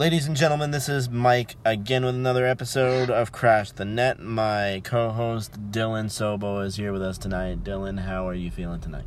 [0.00, 4.18] Ladies and gentlemen, this is Mike again with another episode of Crash the Net.
[4.18, 7.64] My co host Dylan Sobo is here with us tonight.
[7.64, 9.04] Dylan, how are you feeling tonight?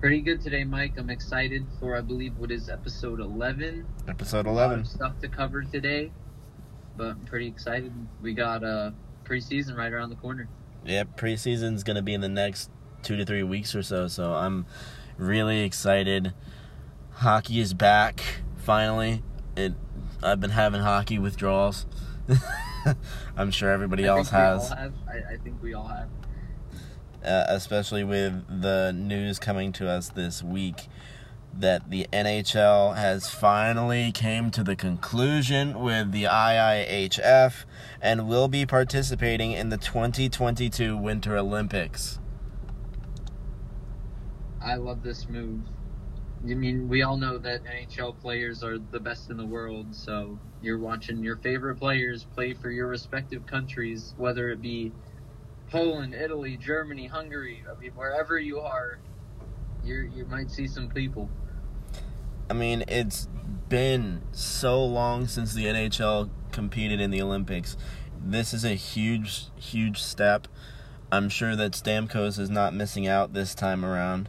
[0.00, 0.94] Pretty good today, Mike.
[0.96, 3.84] I'm excited for, I believe, what is episode 11.
[4.08, 4.80] Episode A lot 11.
[4.80, 6.10] of stuff to cover today,
[6.96, 7.92] but I'm pretty excited.
[8.22, 8.92] We got uh,
[9.24, 10.48] preseason right around the corner.
[10.86, 12.70] Yep, preseason's going to be in the next
[13.02, 14.64] two to three weeks or so, so I'm
[15.18, 16.32] really excited.
[17.10, 18.22] Hockey is back,
[18.56, 19.22] finally.
[19.56, 19.74] It.
[20.22, 21.86] I've been having hockey withdrawals.
[23.36, 24.70] I'm sure everybody I else has.
[24.72, 26.08] I, I think we all have.
[27.24, 30.88] uh, especially with the news coming to us this week
[31.58, 37.64] that the NHL has finally came to the conclusion with the IIHF
[38.02, 42.18] and will be participating in the 2022 Winter Olympics.
[44.62, 45.62] I love this move.
[46.48, 50.38] I mean, we all know that NHL players are the best in the world, so
[50.62, 54.92] you're watching your favorite players play for your respective countries, whether it be
[55.70, 57.64] Poland, Italy, Germany, Hungary.
[57.68, 58.98] I mean, wherever you are,
[59.84, 61.28] you you might see some people.
[62.48, 63.28] I mean, it's
[63.68, 67.76] been so long since the NHL competed in the Olympics.
[68.24, 70.46] This is a huge, huge step.
[71.10, 74.28] I'm sure that Stamkos is not missing out this time around.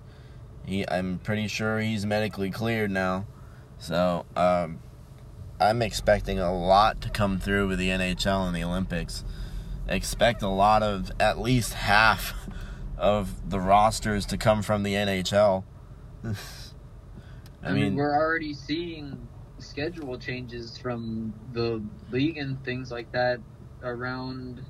[0.67, 3.25] He, I'm pretty sure he's medically cleared now.
[3.79, 4.79] So, um,
[5.59, 9.23] I'm expecting a lot to come through with the NHL and the Olympics.
[9.87, 12.33] Expect a lot of at least half
[12.97, 15.63] of the rosters to come from the NHL.
[17.63, 19.27] I, mean, we're already seeing
[19.59, 21.81] schedule changes from the
[22.11, 23.39] league and things like that
[23.83, 24.63] around.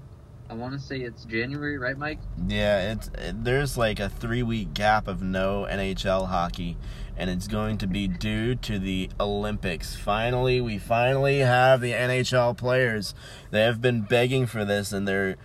[0.49, 2.19] I want to say it's January, right, Mike?
[2.47, 6.77] Yeah, it's it, there's like a three week gap of no NHL hockey,
[7.17, 9.95] and it's going to be due to the Olympics.
[9.95, 13.13] Finally, we finally have the NHL players.
[13.51, 15.35] They have been begging for this, and they're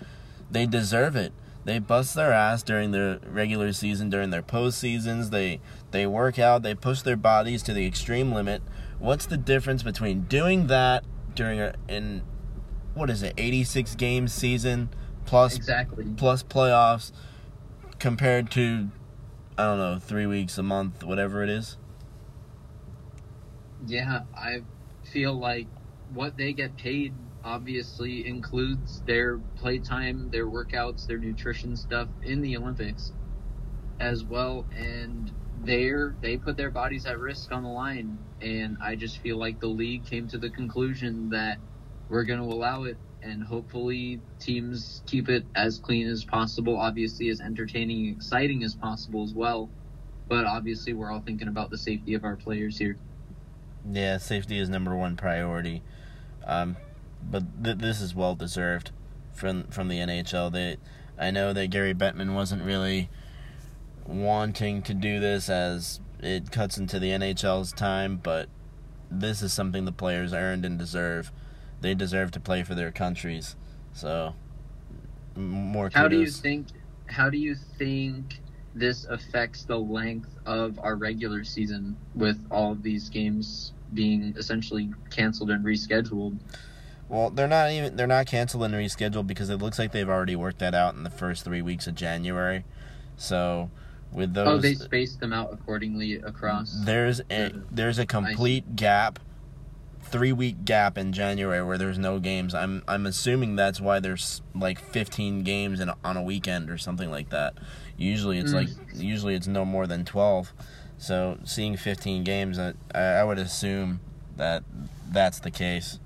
[0.51, 1.33] they deserve it.
[1.65, 5.31] They bust their ass during their regular season, during their postseasons.
[5.31, 5.61] They
[5.91, 6.63] they work out.
[6.63, 8.63] They push their bodies to the extreme limit.
[9.01, 12.23] What's the difference between doing that during a in
[12.95, 14.91] what is it, 86 game season
[15.25, 16.07] plus Exactly.
[16.17, 17.13] plus playoffs
[17.99, 18.91] compared to
[19.59, 21.77] I don't know, 3 weeks a month, whatever it is.
[23.87, 24.63] Yeah, I
[25.05, 25.67] feel like
[26.13, 27.15] what they get paid
[27.45, 33.13] obviously includes their playtime, their workouts, their nutrition stuff in the Olympics
[34.01, 35.31] as well and
[35.65, 39.61] they're they put their bodies at risk on the line and I just feel like
[39.61, 41.59] the league came to the conclusion that
[42.13, 47.31] we're going to allow it and hopefully teams keep it as clean as possible, obviously
[47.31, 49.71] as entertaining and exciting as possible as well.
[50.29, 52.99] But obviously we're all thinking about the safety of our players here.
[53.91, 55.83] Yeah, safety is number one priority.
[56.45, 56.77] Um,
[57.23, 58.91] but th- this is well deserved
[59.33, 60.53] from from the NHL.
[60.53, 60.77] They,
[61.19, 63.09] I know that Gary Bettman wasn't really
[64.05, 68.51] wanting to do this as it cuts into the NHL's time, but
[69.11, 71.33] this is something the players earned and deserve.
[71.83, 73.57] They deserve to play for their countries.
[73.93, 74.35] So,
[75.37, 76.01] more kudos.
[76.01, 76.69] How do you think?
[77.07, 78.41] How do you think
[78.75, 84.91] this affects the length of our regular season with all of these games being essentially
[85.11, 86.39] canceled and rescheduled?
[87.09, 90.37] Well, they're not even they're not canceled and rescheduled because it looks like they've already
[90.37, 92.65] worked that out in the first three weeks of January.
[93.17, 93.71] So,
[94.13, 96.75] with those, oh, they spaced them out accordingly across.
[96.85, 99.19] there's a the there's a complete gap,
[100.03, 102.55] three week gap in January where there's no games.
[102.55, 107.11] I'm I'm assuming that's why there's like 15 games in, on a weekend or something
[107.11, 107.55] like that.
[107.97, 108.55] Usually it's Mm.
[108.55, 110.53] like usually it's no more than 12.
[110.99, 114.01] So seeing 15 games, I I would assume
[114.37, 114.65] that
[115.11, 115.99] that's the case.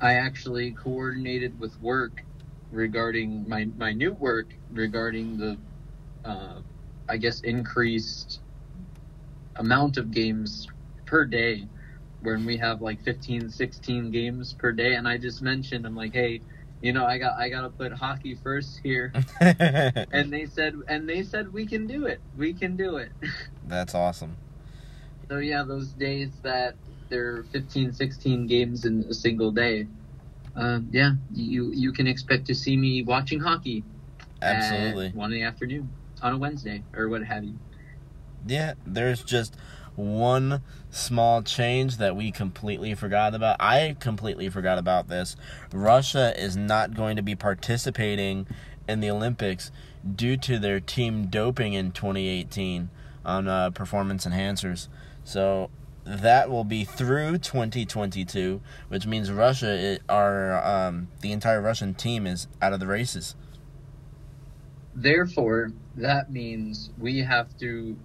[0.00, 2.22] I actually coordinated with work
[2.70, 5.56] regarding my my new work regarding the,
[6.24, 6.60] uh,
[7.08, 8.40] I guess increased
[9.56, 10.68] amount of games
[11.06, 11.66] per day,
[12.20, 16.12] when we have like 15, 16 games per day, and I just mentioned I'm like,
[16.12, 16.40] hey,
[16.80, 21.08] you know, I got I got to put hockey first here, and they said and
[21.08, 23.10] they said we can do it, we can do it.
[23.66, 24.36] That's awesome.
[25.28, 26.74] So yeah, those days that
[27.08, 29.86] there are 15, 16 games in a single day,
[30.54, 33.84] um, yeah, you you can expect to see me watching hockey
[34.40, 35.10] Absolutely.
[35.10, 35.90] one in the afternoon
[36.22, 37.58] on a Wednesday or what have you.
[38.46, 39.56] Yeah, there's just
[39.98, 43.56] one small change that we completely forgot about.
[43.60, 45.36] I completely forgot about this.
[45.72, 48.46] Russia is not going to be participating
[48.88, 49.70] in the Olympics
[50.14, 52.88] due to their team doping in 2018
[53.24, 54.88] on uh, performance enhancers.
[55.24, 55.70] So
[56.04, 62.26] that will be through 2022, which means Russia, it, our um, the entire Russian team
[62.26, 63.34] is out of the races.
[64.94, 67.96] Therefore, that means we have to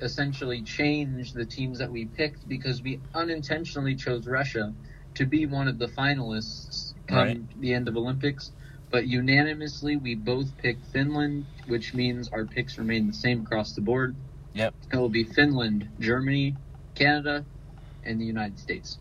[0.00, 4.72] essentially change the teams that we picked because we unintentionally chose Russia
[5.14, 7.60] to be one of the finalists come Right.
[7.60, 8.52] the end of Olympics.
[8.90, 13.80] But unanimously, we both picked Finland, which means our picks remain the same across the
[13.80, 14.14] board.
[14.54, 14.74] Yep.
[14.92, 16.56] It will be Finland, Germany,
[16.94, 17.44] Canada,
[18.04, 18.98] and the United States.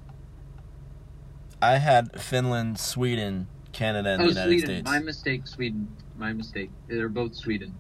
[1.62, 4.70] I had Finland, Sweden, Canada, and oh, the United Sweden.
[4.70, 4.86] States.
[4.90, 5.88] My mistake, Sweden.
[6.18, 6.70] My mistake.
[6.88, 7.74] They're both Sweden.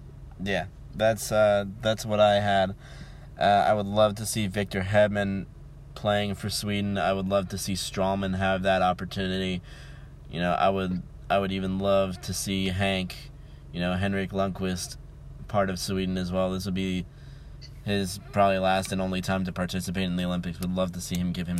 [0.44, 0.65] Yeah,
[0.95, 2.75] that's uh, that's what I had.
[3.40, 5.45] Uh, I would love to see Victor Hedman
[5.95, 6.98] playing for Sweden.
[6.98, 9.62] I would love to see Stralman have that opportunity.
[10.30, 13.31] You know, I would I would even love to see Hank,
[13.72, 14.98] you know, Henrik Lundqvist,
[15.48, 16.51] part of Sweden as well.
[16.51, 17.06] This would be
[17.86, 20.60] his probably last and only time to participate in the Olympics.
[20.60, 21.60] Would love to see him give him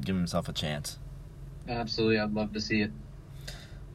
[0.00, 0.98] give himself a chance.
[1.68, 2.90] Absolutely, I'd love to see it.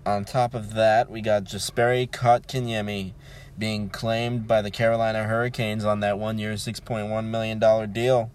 [0.06, 3.14] On top of that, we got Jesperi Kotkaniemi
[3.58, 8.32] being claimed by the Carolina Hurricanes on that one-year, six point one million dollar deal.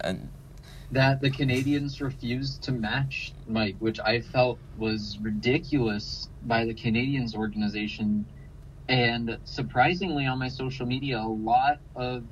[0.00, 0.28] And
[0.92, 7.34] that the Canadiens refused to match Mike, which I felt was ridiculous by the Canadiens
[7.34, 8.26] organization.
[8.88, 12.24] And surprisingly, on my social media, a lot of,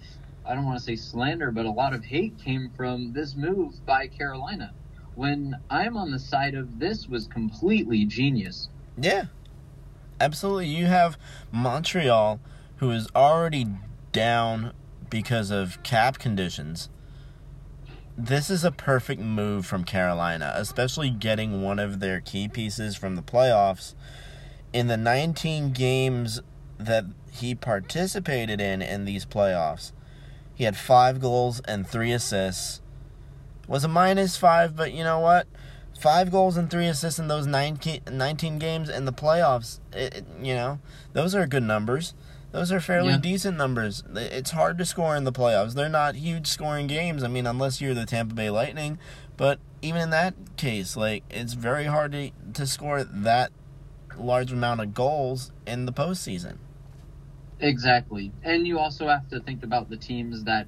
[0.44, 3.75] I don't want to say slander, but a lot of hate came from this move
[3.87, 4.73] by Carolina.
[5.14, 8.69] When I'm on the side of this was completely genius.
[9.00, 9.26] yeah,
[10.20, 10.67] absolutely.
[10.67, 11.19] You have
[11.53, 12.41] Montreal,
[12.76, 13.67] who is already
[14.12, 14.73] down
[15.11, 16.88] because of cap conditions.
[18.17, 23.15] This is a perfect move from Carolina, especially getting one of their key pieces from
[23.15, 23.94] the playoffs.
[24.73, 26.41] In the 19 games
[26.79, 29.93] that he participated in in these playoffs,
[30.55, 32.81] he had five goals and three assists.
[33.69, 35.47] Was a minus five, but you know what?
[35.99, 39.81] Five goals and three assists in those 19, 19 games in the playoffs.
[39.93, 40.79] It, it- you know,
[41.12, 42.15] those are good numbers.
[42.53, 43.19] Those are fairly Yeah.
[43.19, 44.03] decent numbers.
[44.15, 45.75] It's hard to score in the playoffs.
[45.75, 47.23] They're not huge scoring games.
[47.23, 48.99] I mean, unless you're the Tampa Bay Lightning.
[49.37, 53.50] But even in that case, like it's very hard to to score that
[54.17, 56.56] large amount of goals in the postseason.
[57.61, 58.33] Exactly.
[58.43, 60.67] And you also have to think about the teams that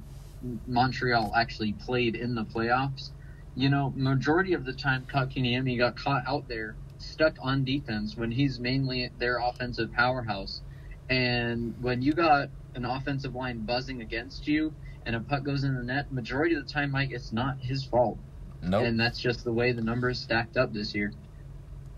[0.67, 3.11] Montreal actually played in the playoffs.
[3.60, 8.30] You know, majority of the time Kotkaniemi got caught out there stuck on defense when
[8.30, 10.62] he's mainly their offensive powerhouse.
[11.10, 14.72] And when you got an offensive line buzzing against you
[15.04, 17.84] and a puck goes in the net, majority of the time, Mike, it's not his
[17.84, 18.16] fault.
[18.62, 18.84] Nope.
[18.84, 21.12] And that's just the way the numbers stacked up this year.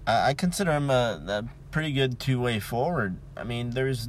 [0.04, 3.18] I, I consider him a, a pretty good two way forward.
[3.36, 4.08] I mean, there's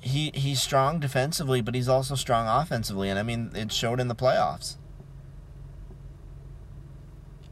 [0.00, 4.08] he he's strong defensively, but he's also strong offensively, and I mean it showed in
[4.08, 4.76] the playoffs.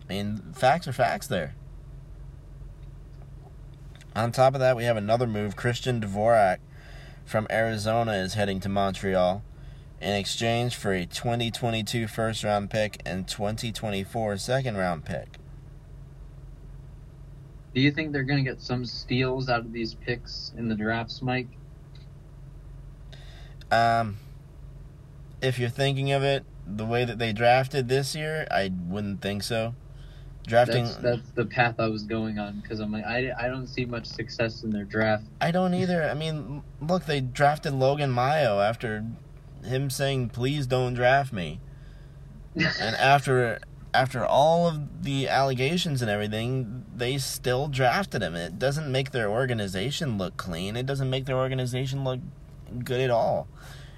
[0.08, 1.55] I mean, facts are facts there.
[4.14, 5.56] On top of that, we have another move.
[5.56, 6.58] Christian Dvorak
[7.25, 9.43] from Arizona is heading to Montreal
[10.00, 15.38] in exchange for a 2022 first round pick and 2024 second round pick.
[17.75, 20.75] Do you think they're going to get some steals out of these picks in the
[20.75, 21.49] drafts, Mike?
[23.70, 24.17] Um,
[25.43, 29.43] if you're thinking of it the way that they drafted this year, I wouldn't think
[29.43, 29.75] so.
[30.46, 33.67] Drafting, That's that's the path I was going on because I'm like I, I don't
[33.67, 35.24] see much success in their draft.
[35.41, 36.05] I don't either.
[36.05, 39.05] I mean, look, they drafted Logan Mailloux after
[39.65, 41.58] him saying, "Please don't draft me,"
[42.55, 42.65] and
[42.96, 43.58] after
[43.93, 48.34] after all of the allegations and everything, they still drafted him.
[48.34, 50.76] It doesn't make their organization look clean.
[50.76, 52.20] It doesn't make their organization look
[52.84, 53.48] good at all.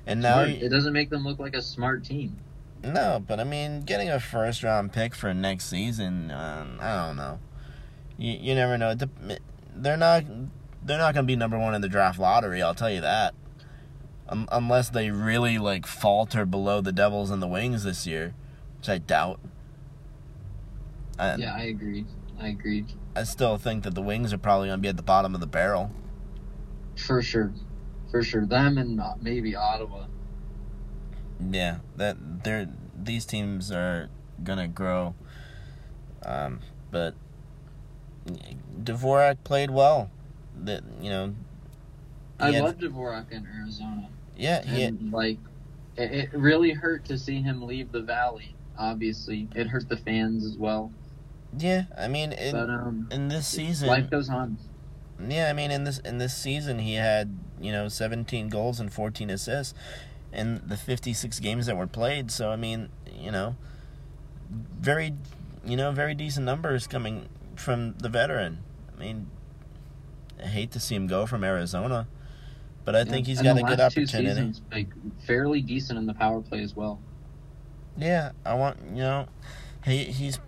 [0.06, 2.38] And now, it doesn't make them look like a smart team.
[2.82, 7.16] No, but I mean, getting a first round pick for next season, um, I don't
[7.16, 7.40] know.
[8.16, 8.94] You you never know.
[9.74, 10.24] They're not
[10.84, 12.62] they're not going to be number one in the draft lottery.
[12.62, 13.34] I'll tell you that.
[14.28, 18.34] Um, unless they really like falter below the Devils and the Wings this year,
[18.78, 19.40] which I doubt.
[21.18, 22.04] I, Yeah, I agree.
[22.40, 22.84] I agree
[23.16, 25.40] I still think that the Wings are probably going to be at the bottom of
[25.40, 25.90] the barrel.
[26.96, 27.52] for sure,
[28.10, 28.46] for sure.
[28.46, 30.06] Them and uh, maybe Ottawa.
[31.40, 32.68] Yeah, that they're
[33.00, 34.08] these teams are
[34.42, 35.14] gonna grow.
[36.24, 37.14] Um, but
[38.82, 40.10] Dvorak played well.
[40.64, 41.34] That you know,
[42.40, 45.38] I had- love Dvorak in Arizona, yeah, he had- like
[45.96, 48.54] it, it really hurt to see him leave the Valley.
[48.76, 50.92] Obviously, it hurt the fans as well.
[51.58, 51.84] yeah.
[51.96, 54.58] I mean, in, but um, in this season, life goes on.
[55.28, 55.48] yeah.
[55.48, 59.30] I mean, in this in this season, he had you know 17 goals and 14
[59.30, 59.74] assists
[60.32, 62.30] in the 56 games that were played.
[62.30, 63.56] So I mean, you know,
[64.50, 65.14] very,
[65.64, 68.58] you know, very decent numbers coming from the veteran.
[68.94, 69.30] I mean,
[70.42, 72.06] I hate to see him go from Arizona,
[72.84, 74.28] but I think he's got a good opportunity.
[74.28, 74.88] seasons, like
[75.26, 77.00] fairly decent in the power play as well.
[77.96, 79.26] Yeah, I want you know,
[79.84, 80.38] he he's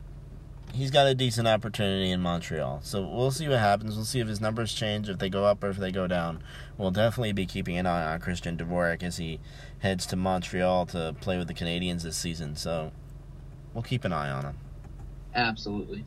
[0.73, 2.81] he's got a decent opportunity in Montreal.
[2.83, 3.97] So we'll see what happens.
[3.97, 6.43] We'll see if his numbers change, if they go up or if they go down.
[6.79, 9.41] We'll definitely be keeping an eye on Christian Dvorak as he
[9.81, 12.57] heads to Montreal to play with the Canadiens this season.
[12.57, 12.93] So
[13.75, 14.59] we'll keep an eye on him.
[15.35, 16.05] Absolutely.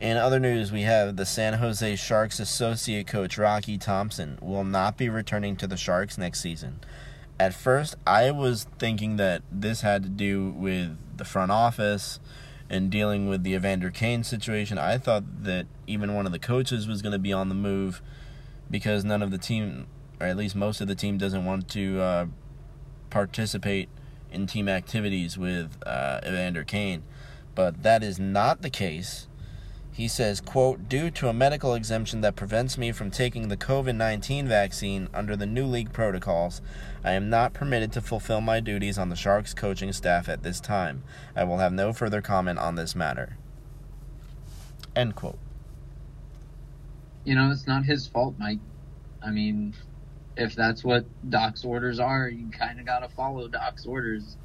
[0.00, 4.96] In other news, we have the San Jose Sharks associate coach Rocky Thompson will not
[4.96, 6.80] be returning to the Sharks next season.
[7.40, 12.20] At first, I was thinking that this had to do with the front office
[12.70, 14.78] and dealing with the Evander Kane situation.
[14.78, 18.02] I thought that even one of the coaches was going to be on the move
[18.70, 19.86] because none of the team,
[20.20, 22.26] or at least most of the team, doesn't want to uh,
[23.10, 23.88] participate
[24.30, 27.02] in team activities with uh, Evander Kane.
[27.54, 29.27] But that is not the case.
[29.98, 33.96] He says, quote, due to a medical exemption that prevents me from taking the COVID
[33.96, 36.62] 19 vaccine under the new league protocols,
[37.02, 40.60] I am not permitted to fulfill my duties on the Sharks coaching staff at this
[40.60, 41.02] time.
[41.34, 43.38] I will have no further comment on this matter.
[44.94, 45.40] End quote.
[47.24, 48.60] You know, it's not his fault, Mike.
[49.20, 49.74] I mean,
[50.36, 54.36] if that's what Doc's orders are, you kind of got to follow Doc's orders.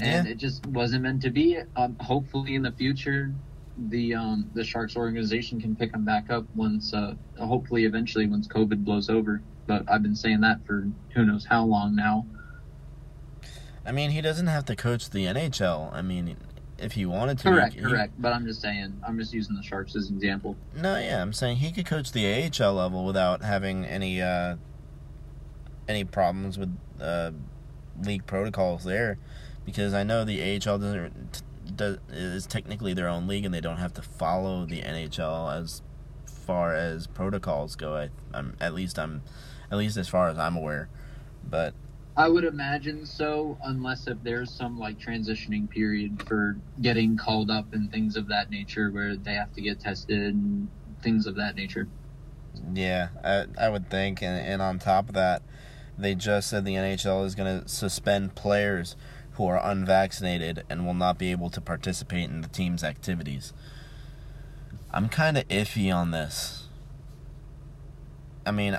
[0.00, 1.58] And it just wasn't meant to be.
[1.76, 3.34] Um, hopefully, in the future,
[3.78, 8.46] the um, the Sharks organization can pick him back up once, uh, hopefully, eventually, once
[8.48, 9.42] COVID blows over.
[9.66, 12.26] But I've been saying that for who knows how long now.
[13.86, 15.92] I mean, he doesn't have to coach the NHL.
[15.94, 16.36] I mean,
[16.78, 17.44] if he wanted to.
[17.50, 18.12] Correct, he- correct.
[18.18, 20.56] But I'm just saying, I'm just using the Sharks as an example.
[20.76, 24.56] No, yeah, I'm saying he could coach the AHL level without having any uh,
[25.88, 27.30] any problems with uh,
[28.02, 29.18] league protocols there,
[29.64, 31.42] because I know the AHL doesn't
[31.76, 35.82] does, is technically their own league and they don't have to follow the NHL as
[36.26, 37.96] far as protocols go.
[37.96, 39.22] I, I'm at least I'm
[39.70, 40.88] at least as far as I'm aware,
[41.48, 41.74] but
[42.16, 47.72] I would imagine so, unless if there's some like transitioning period for getting called up
[47.72, 50.68] and things of that nature, where they have to get tested and
[51.02, 51.88] things of that nature.
[52.74, 55.42] Yeah, I I would think, and and on top of that,
[55.96, 58.96] they just said the NHL is going to suspend players
[59.40, 63.54] who are unvaccinated and will not be able to participate in the team's activities.
[64.90, 66.68] I'm kind of iffy on this.
[68.44, 68.78] I mean,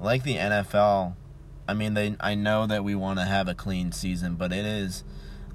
[0.00, 1.14] like the NFL,
[1.68, 4.66] I mean they I know that we want to have a clean season, but it
[4.66, 5.04] is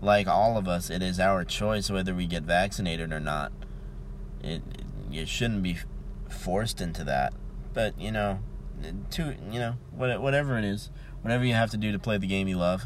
[0.01, 3.51] like all of us, it is our choice whether we get vaccinated or not.
[4.41, 4.62] It
[5.10, 5.79] you shouldn't be
[6.29, 7.33] forced into that.
[7.74, 8.39] But you know,
[9.12, 10.91] to you know, whatever it is,
[11.24, 12.86] whatever you have to do to play the game you love,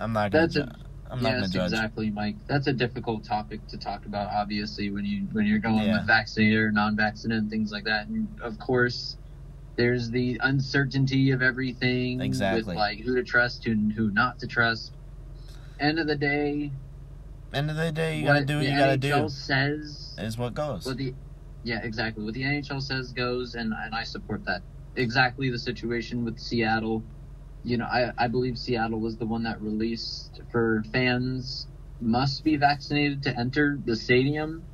[0.00, 0.46] I'm not gonna.
[0.46, 0.72] That's a-
[1.12, 1.72] I'm not yes, gonna judge.
[1.72, 2.36] exactly, Mike.
[2.46, 4.32] That's a difficult topic to talk about.
[4.32, 5.98] Obviously, when you when you're going Yeah.
[5.98, 9.16] with vaccinated or non-vaccinated and things like that, and of course.
[9.76, 12.60] There's the uncertainty of everything Exactly.
[12.64, 14.92] with like who to trust and who not to trust.
[15.78, 16.70] End of the day,
[17.54, 19.08] End of the day, you gotta do what you gotta do.
[19.08, 19.28] NHL do.
[19.30, 20.84] says Is what goes.
[20.84, 21.14] What the
[21.64, 22.22] yeah, exactly.
[22.24, 24.60] What the NHL says goes, and and I support that.
[24.96, 27.02] Exactly the situation with Seattle.
[27.64, 31.66] You know, I I believe Seattle was the one that released for fans
[32.00, 34.64] must be vaccinated to enter the stadium,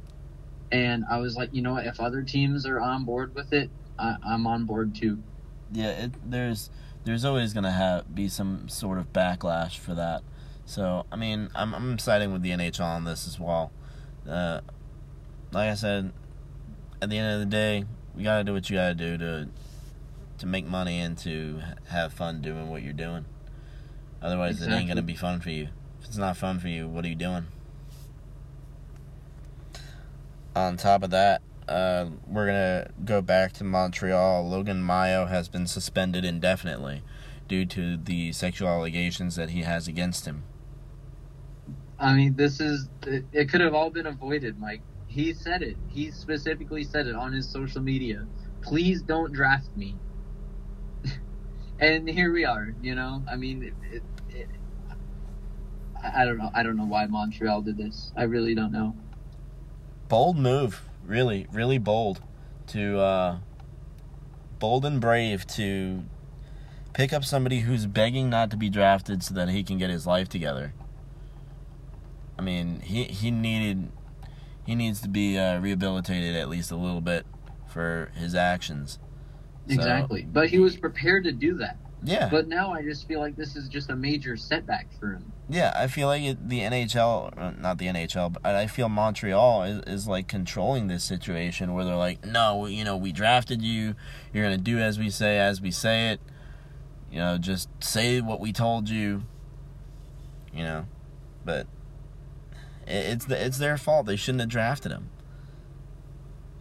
[0.70, 1.86] and I was like, you know what?
[1.86, 5.18] If other teams are on board with it, I, I'm on board too.
[5.72, 6.70] yeah, it, there's
[7.04, 10.22] there's always gonna have be some sort of backlash for that.
[10.64, 13.72] So I mean, I'm I'm siding with the NHL on this as well.
[14.28, 14.60] Uh,
[15.52, 16.12] like I said,
[17.00, 17.84] at the end of the day,
[18.16, 19.48] you gotta do what you gotta do to
[20.38, 23.24] to make money and to have fun doing what you're doing.
[24.22, 25.68] Otherwise, it ain't gonna be fun for you.
[26.00, 27.46] If it's not fun for you, what are you doing?
[30.54, 34.48] On top of that, uh, we're gonna go back to Montreal.
[34.48, 37.02] Logan Mailloux has been suspended indefinitely
[37.48, 40.44] due to the sexual allegations that he has against him.
[41.98, 44.82] I mean, this is it, it could have all been avoided, Mike.
[45.06, 45.76] He said it.
[45.88, 48.26] He specifically said it on his social media.
[48.60, 49.96] Please don't draft me.
[51.80, 52.74] And here we are.
[52.82, 54.02] You know, I mean, it, it,
[54.36, 54.48] it,
[56.02, 56.50] I don't know.
[56.54, 58.12] I don't know why Montreal did this.
[58.16, 58.94] I really don't know.
[60.08, 62.20] Bold move, really, really bold,
[62.68, 63.38] to uh,
[64.58, 66.04] bold and brave to
[66.92, 70.06] pick up somebody who's begging not to be drafted so that he can get his
[70.06, 70.72] life together.
[72.38, 73.90] I mean, he he needed
[74.64, 77.26] he needs to be uh, rehabilitated at least a little bit
[77.68, 78.98] for his actions.
[79.68, 80.26] So- Exactly.
[80.30, 81.76] But he was prepared to do that.
[82.04, 82.28] Yeah.
[82.30, 85.32] But now I just feel like this is just a major setback for him.
[85.48, 89.62] Yeah, I feel like it, the NHL, uh, not the NHL, but I feel Montreal
[89.64, 93.94] is, is like controlling this situation where they're like, no, you know, we drafted you.
[94.32, 96.20] You're going to do as we say, as we say it.
[97.10, 99.22] You know, just say what we told you.
[100.52, 100.86] You know,
[101.44, 101.66] but
[102.86, 104.06] it, it's the, it's their fault.
[104.06, 105.10] They shouldn't have drafted him.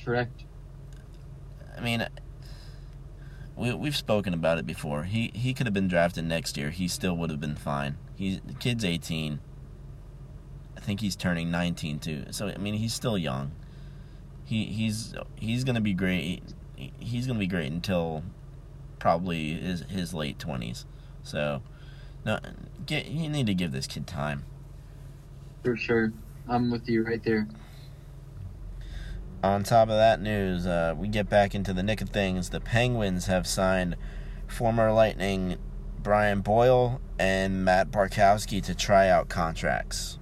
[0.03, 0.43] Correct.
[1.77, 2.07] I mean,
[3.55, 5.03] we we've spoken about it before.
[5.03, 6.69] He he could have been drafted next year.
[6.69, 7.97] He still would have been fine.
[8.15, 9.39] He's the kid's 18.
[10.77, 12.25] I think he's turning 19 too.
[12.31, 13.51] So I mean, he's still young.
[14.43, 16.43] He he's he's to be great.
[16.75, 18.23] He's to be great until
[18.99, 20.85] probably his his late 20s.
[21.23, 21.61] So
[22.25, 22.39] no
[22.85, 24.43] get you need to give this kid time.
[25.63, 26.11] For sure.
[26.47, 27.47] I'm with you right there.
[29.43, 32.49] On top of that news, uh, we get back into the nick of things.
[32.49, 33.95] The Penguins have signed
[34.47, 35.57] former Lightning
[36.01, 40.19] Brian Boyle and Matt Bartkowski to try out contracts.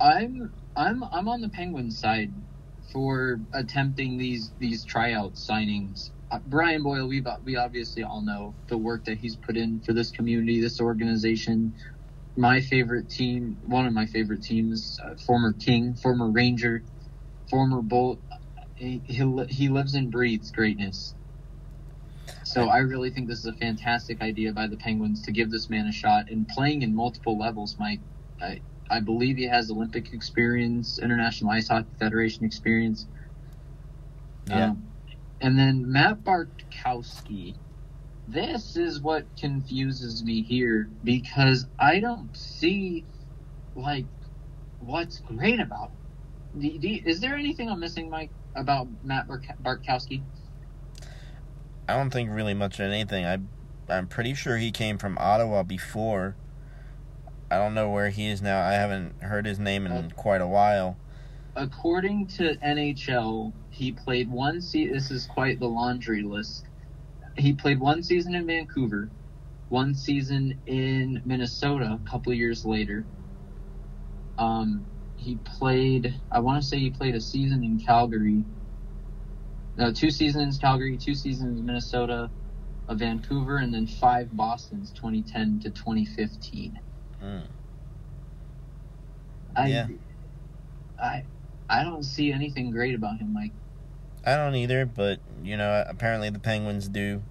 [0.00, 2.32] I'm I'm I'm on the Penguins side
[2.92, 6.10] for attempting these these tryout signings.
[6.30, 9.92] Uh, Brian Boyle, we we obviously all know the work that he's put in for
[9.92, 11.74] this community, this organization.
[12.36, 16.82] My favorite team, one of my favorite teams, uh, former King, former Ranger,
[17.50, 18.20] former Bolt.
[18.76, 21.14] He, he he lives and breathes greatness.
[22.44, 25.70] So I really think this is a fantastic idea by the Penguins to give this
[25.70, 27.76] man a shot and playing in multiple levels.
[27.78, 28.00] Mike,
[28.40, 28.60] I
[28.90, 33.06] I believe he has Olympic experience, International Ice Hockey Federation experience.
[34.46, 34.70] Yeah.
[34.70, 34.88] Um,
[35.40, 37.56] and then Matt Bartkowski.
[38.26, 43.04] This is what confuses me here because I don't see
[43.76, 44.06] like
[44.80, 45.90] what's great about
[46.54, 46.60] him.
[46.60, 50.22] Do, do, is there anything I'm missing, Mike, about Matt Bark- Bartkowski?
[51.88, 53.26] I don't think really much of anything.
[53.26, 53.38] I
[53.88, 56.36] I'm pretty sure he came from Ottawa before.
[57.50, 58.62] I don't know where he is now.
[58.66, 60.96] I haven't heard his name in Uh, quite a while.
[61.56, 64.94] According to NHL, he played one season.
[64.94, 66.64] This is quite the laundry list.
[67.36, 69.10] He played one season in Vancouver,
[69.68, 73.06] one season in Minnesota a couple years later.
[74.38, 78.44] Um, he played, I want to say he played a season in Calgary.
[79.76, 82.30] No, two seasons Calgary, two seasons Minnesota,
[82.88, 86.74] a Vancouver, and then five Boston's 2010 to 2015.
[87.22, 87.48] Mm.
[89.56, 89.86] I, Yeah.
[91.00, 91.26] I,
[91.68, 93.52] I don't see anything great about him, Mike.
[94.24, 97.22] I don't either, but you know, apparently the Penguins do.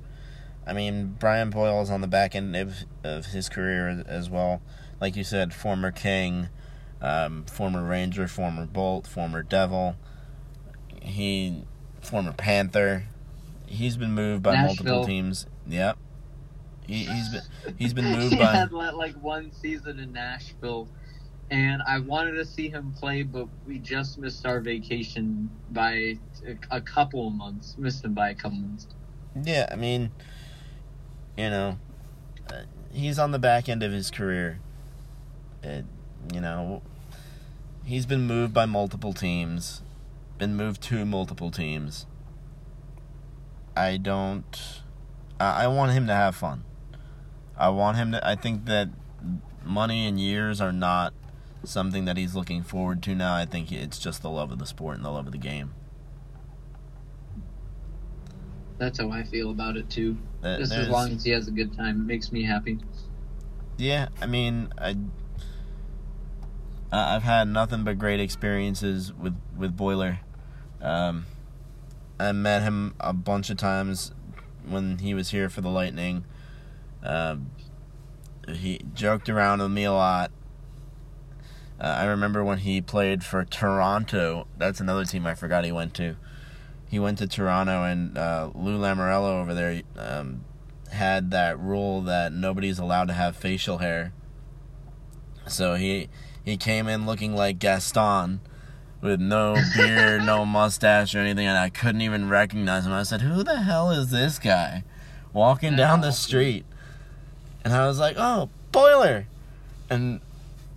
[0.65, 4.61] I mean, Brian Boyle is on the back end of, of his career as, well.
[5.01, 6.47] Like you said, former King,
[7.01, 9.95] um, former Ranger, former Bolt, former Devil.
[11.01, 11.63] He,
[12.01, 13.05] former Panther.
[13.65, 15.47] He's been moved by multiple teams.
[15.67, 15.97] Yep.
[16.87, 18.53] He, he's been he's been moved he by.
[18.53, 20.87] had like one season in Nashville,
[21.53, 26.17] and I wanted to see him play, but we just missed our vacation by
[26.71, 27.75] a, couple of months.
[27.77, 28.87] Missed him by a couple months.
[29.39, 30.09] Yeah, I mean,
[31.37, 31.77] you know,
[32.91, 34.61] he's on the back end of his career.
[35.61, 35.85] It,
[36.33, 36.81] you know,
[37.85, 39.83] he's been moved by multiple teams,
[40.39, 42.07] been moved to multiple teams.
[43.77, 44.81] I don't.
[45.39, 46.63] I, I want him to have fun.
[47.55, 48.27] I want him to.
[48.27, 48.89] I think that
[49.63, 51.13] money and years are not
[51.63, 53.35] something that he's looking forward to now.
[53.35, 55.73] I think it's just the love of the sport and the love of the game.
[58.77, 60.17] That's how I feel about it too.
[60.43, 62.79] Uh, Just as long as he has a good time, it makes me happy.
[63.77, 64.97] Yeah, I mean, I
[66.91, 70.19] I- I've had nothing but great experiences with with Boiler.
[70.81, 71.25] Um,
[72.19, 74.11] I met him a bunch of times
[74.67, 76.25] when he was here for the Lightning.
[77.03, 77.51] Um,
[78.49, 80.31] he joked around with me a lot.
[81.79, 84.47] Uh, I remember when he played for Toronto.
[84.57, 86.15] That's another team I forgot he went to.
[86.89, 90.45] He went to Toronto, and uh, Lou Lamoriello over there um,
[90.91, 94.13] had that rule that nobody's allowed to have facial hair.
[95.47, 96.09] So he
[96.45, 98.41] he came in looking like Gaston
[99.01, 102.93] with no beard, no mustache or anything, and I couldn't even recognize him.
[102.93, 104.83] I said, "Who the hell is this guy
[105.33, 106.65] walking down the street?"
[107.63, 109.27] And I was like, "Oh, Boiler."
[109.89, 110.21] And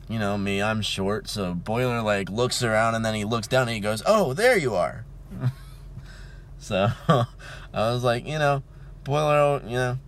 [0.08, 3.62] you know me, I'm short, so Boiler like looks around and then he looks down
[3.68, 5.04] and he goes, "Oh, there you are."
[6.58, 7.26] so I
[7.74, 8.62] was like, you know,
[9.04, 9.98] Boiler, you know,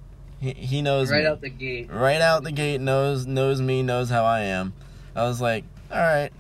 [0.41, 1.29] he he knows Right me.
[1.29, 1.91] out the gate.
[1.91, 4.73] right out the gate knows knows me, knows how I am.
[5.17, 6.31] I was like, all right,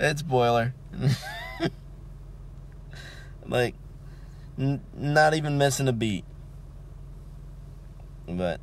[0.00, 0.72] it's Boiler.
[3.46, 3.74] like,
[4.58, 6.24] n- not even missing a beat.
[8.26, 8.60] But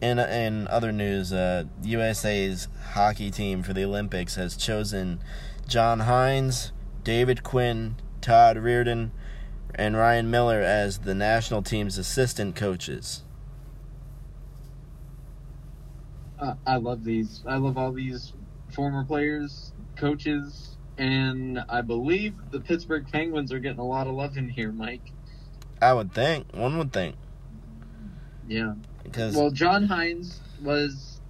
[0.00, 5.20] in in other news, uh, USA's hockey team for the Olympics has chosen
[5.66, 9.10] John Hynes, David Quinn, Todd Reirden,
[9.74, 13.22] and Ryan Miller as the national team's assistant coaches.
[16.38, 17.42] Uh, I love these.
[17.46, 18.32] I love all these
[18.72, 24.36] former players, coaches, and I believe the Pittsburgh Penguins are getting a lot of love
[24.36, 25.12] in here, Mike.
[25.80, 26.52] I would think.
[26.52, 27.16] One would think.
[28.46, 28.74] Yeah.
[29.04, 31.20] Because Well, John Hynes was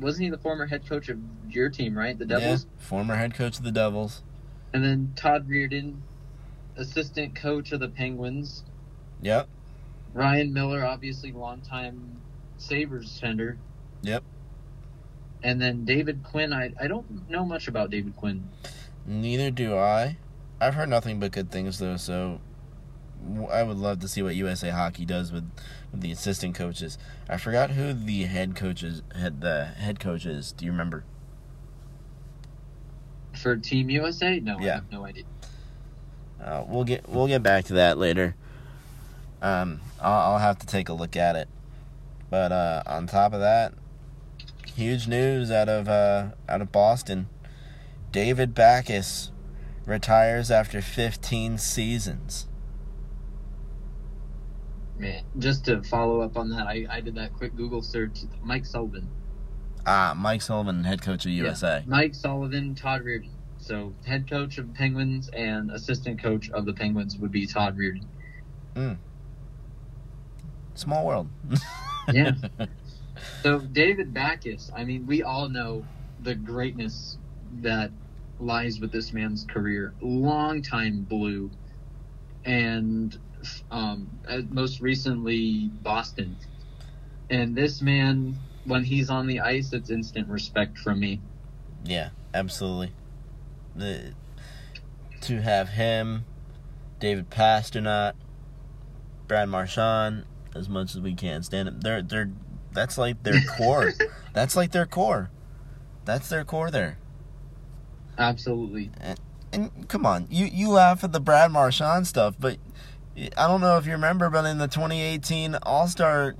[0.00, 2.18] wasn't he the former head coach of your team, right?
[2.18, 2.66] The Devils.
[2.66, 4.22] Yeah, former head coach of the Devils.
[4.72, 5.96] And then Todd Reirden,
[6.76, 8.64] assistant coach of the Penguins.
[9.22, 9.48] Yep.
[10.14, 12.20] Ryan Miller, obviously longtime
[12.58, 13.58] Sabres tender.
[14.02, 14.22] Yep.
[15.42, 16.52] And then David Quinn.
[16.52, 18.48] I I don't know much about David Quinn.
[19.06, 20.16] Neither do I.
[20.60, 22.40] I've heard nothing but good things though, so
[23.50, 25.50] I would love to see what USA Hockey does with,
[25.92, 26.98] with the assistant coaches.
[27.28, 30.52] I forgot who the head coaches had the head coaches.
[30.52, 31.04] Do you remember?
[33.34, 34.40] For Team USA?
[34.40, 34.74] No, I Yeah.
[34.76, 35.24] have no idea.
[36.42, 38.34] Uh, we'll get we'll get back to that later.
[39.42, 41.48] Um, I'll, I'll have to take a look at it.
[42.30, 43.72] But uh, on top of that,
[44.74, 47.28] huge news out of uh, out of Boston.
[48.12, 49.30] David Backes
[49.84, 52.46] retires after 15 seasons.
[54.98, 58.20] Man, just to follow up on that, I, I did that quick Google search.
[58.42, 59.08] Mike Sullivan.
[59.86, 61.44] Ah, Mike Sullivan, head coach of Yeah.
[61.44, 61.84] USA.
[61.86, 63.30] Mike Sullivan, Todd Reirden.
[63.58, 67.76] So head coach of the Penguins and assistant coach of the Penguins would be Todd
[67.76, 68.04] Reirden.
[70.74, 71.28] Small world.
[72.10, 72.32] Yeah.
[73.42, 75.84] So David Backes, I mean, we all know
[76.22, 77.18] the greatness
[77.60, 77.90] that
[78.40, 79.92] lies with this man's career.
[80.00, 81.50] Long time blue,
[82.46, 83.14] and
[83.70, 84.08] um,
[84.50, 86.36] most recently Boston.
[87.30, 91.20] And this man, when he's on the ice, it's instant respect from me.
[91.84, 92.92] Yeah, absolutely.
[93.76, 94.14] The
[95.22, 96.24] to have him,
[97.00, 98.14] David Pastrnak,
[99.26, 100.24] Brad Marchand,
[100.54, 101.80] as much as we can stand it.
[101.82, 102.30] They're they're
[102.72, 103.92] that's like their core.
[104.32, 105.30] that's like their core.
[106.04, 106.98] That's their core there.
[108.16, 108.90] Absolutely.
[109.52, 112.58] And come on, you you laugh at the Brad Marchand stuff, but
[113.36, 116.36] I don't know if you remember, but in the 2018 All Star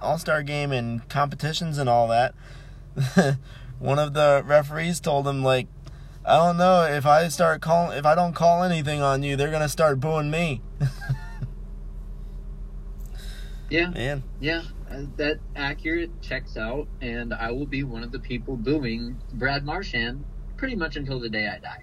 [0.00, 2.34] All Star game and competitions and all that,
[3.78, 5.66] one of the referees told him like,
[6.24, 9.50] I don't know if I start calling if I don't call anything on you, they're
[9.50, 10.62] gonna start booing me.
[13.70, 13.90] Yeah.
[13.90, 14.62] Man, Yeah,
[15.16, 20.24] that accurate checks out, and I will be one of the people booing Brad Marchand
[20.56, 21.82] pretty much until the day I die.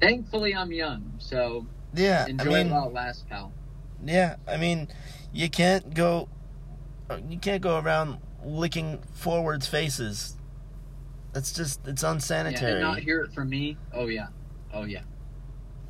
[0.00, 3.52] Thankfully, I'm young, so yeah, enjoy I mean, while it lasts, pal.
[4.04, 4.88] yeah, I mean,
[5.32, 6.28] you can't go,
[7.10, 10.36] uh, you can't go around licking forwards faces.
[11.32, 12.72] That's just it's Yeah, unsanitary.
[12.72, 13.76] and not hear it from me.
[13.92, 14.28] Oh yeah,
[14.72, 15.02] oh yeah.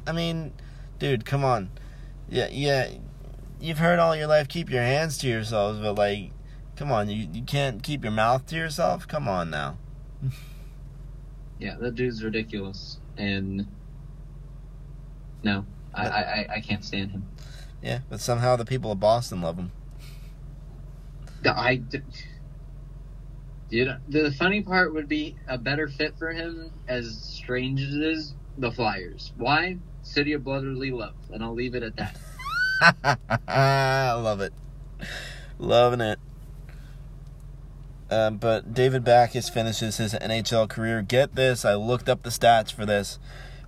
[0.07, 0.53] I mean,
[0.99, 1.71] dude, come on.
[2.29, 2.89] Yeah, yeah.
[3.61, 6.31] You've heard all your life keep your hands to yourselves, but like,
[6.77, 9.07] come on, you you can't keep your mouth to yourself.
[9.09, 9.79] Come on now.
[11.61, 13.67] Yeah, that dude's ridiculous, and
[15.45, 17.27] no, I, I, I- can't stand him.
[17.83, 19.73] Yeah, but somehow the people of Boston love him.
[21.47, 22.03] I, dude,
[24.09, 28.35] the funny part would be a better fit for him, as strange as it is,
[28.57, 29.33] the Flyers.
[29.37, 29.77] Why?
[30.03, 32.17] City of brotherly love, and I'll leave it at that.
[33.49, 34.53] I love it,
[35.59, 36.19] loving it.
[38.11, 41.03] Um, but David Backes finishes his NHL career.
[41.03, 43.19] Get this, I looked up the stats for this.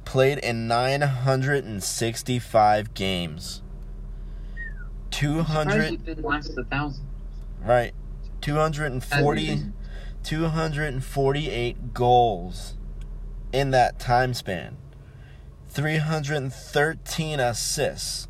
[0.07, 3.63] Played in 965 games.
[5.11, 7.05] Surprised 200 he didn't last a thousand.
[7.61, 7.93] Right.
[8.41, 9.73] 240
[10.23, 12.75] 248 goals
[13.53, 14.79] in that time span.
[15.69, 18.29] 313 assists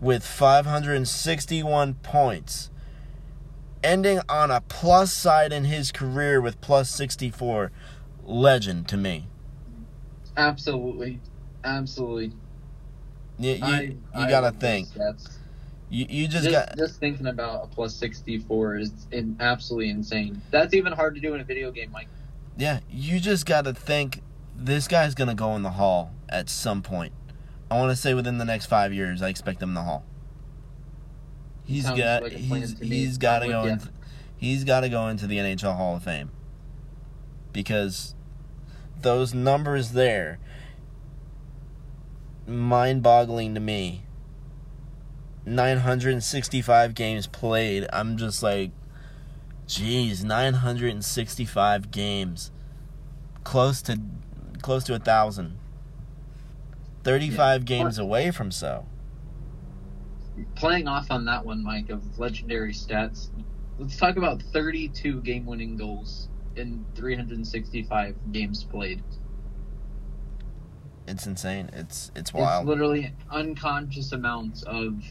[0.00, 2.70] with 561 points.
[3.82, 7.72] Ending on a plus side in his career with plus 64.
[8.24, 9.28] Legend to me.
[10.36, 11.20] Absolutely,
[11.64, 12.32] absolutely.
[13.38, 14.88] You, you, I, you I gotta think.
[15.90, 16.78] You, you just, Just, got.
[16.78, 20.40] just thinking about a plus sixty four is in, absolutely insane.
[20.50, 22.08] That's even hard to do in a video game, Mike.
[22.56, 24.22] Yeah, you just got to think
[24.56, 27.12] this guy's going to go in the hall at some point.
[27.70, 30.04] I want to say within the next 5 years I expect him in the hall.
[31.64, 33.72] He's Sounds got like he's he's got to go ya.
[33.72, 33.88] into
[34.36, 36.30] he's got to go into the NHL Hall of Fame.
[37.52, 38.14] Because
[39.02, 40.38] those numbers there
[42.46, 44.02] mind-boggling to me.
[45.44, 47.86] 965 games played.
[47.92, 48.70] I'm just like,
[49.66, 52.50] geez, 965 games,
[53.44, 53.98] close to
[54.60, 55.58] close to a thousand.
[57.02, 57.64] 35 Yeah.
[57.64, 58.86] games away from so.
[60.54, 63.28] Playing off on that one, Mike, of legendary stats,
[63.78, 69.02] let's talk about 32 game winning goals in 365 games played.
[71.06, 71.70] It's insane.
[71.72, 72.62] It's it's wild.
[72.62, 75.02] It's literally unconscious amounts of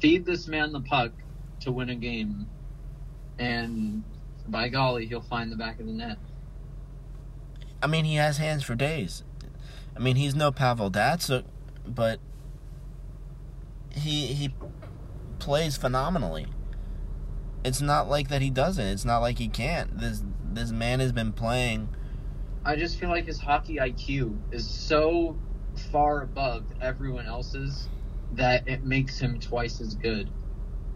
[0.00, 1.12] feed this man the puck
[1.60, 2.46] to win a game,
[3.38, 4.04] and
[4.46, 6.18] by golly, he'll find the back of the net.
[7.82, 9.22] I mean, he has hands for days.
[9.96, 11.44] I mean, he's no Pavel Datsyuk,
[11.86, 12.20] but
[13.90, 14.54] he he
[15.38, 16.46] plays phenomenally.
[17.64, 18.84] It's not like that he doesn't.
[18.84, 19.98] It's not like he can't.
[19.98, 20.22] This
[20.56, 21.88] this man has been playing.
[22.64, 25.36] I just feel like his hockey IQ is so
[25.92, 27.88] far above everyone else's
[28.32, 30.30] that it makes him twice as good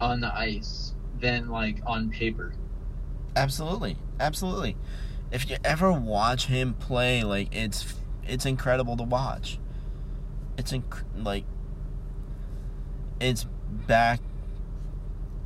[0.01, 2.53] on the ice than like on paper.
[3.37, 4.77] Absolutely, absolutely.
[5.31, 7.95] If you ever watch him play, like it's
[8.25, 9.59] it's incredible to watch.
[10.59, 11.45] It's inc- like
[13.21, 14.21] it's back.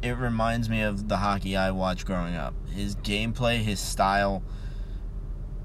[0.04, 2.52] It reminds me of the hockey I watched growing up.
[2.68, 4.42] His gameplay, his style,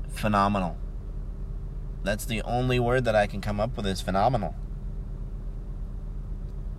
[0.07, 0.77] phenomenal.
[2.05, 4.55] That's the only word that I can come up with is phenomenal.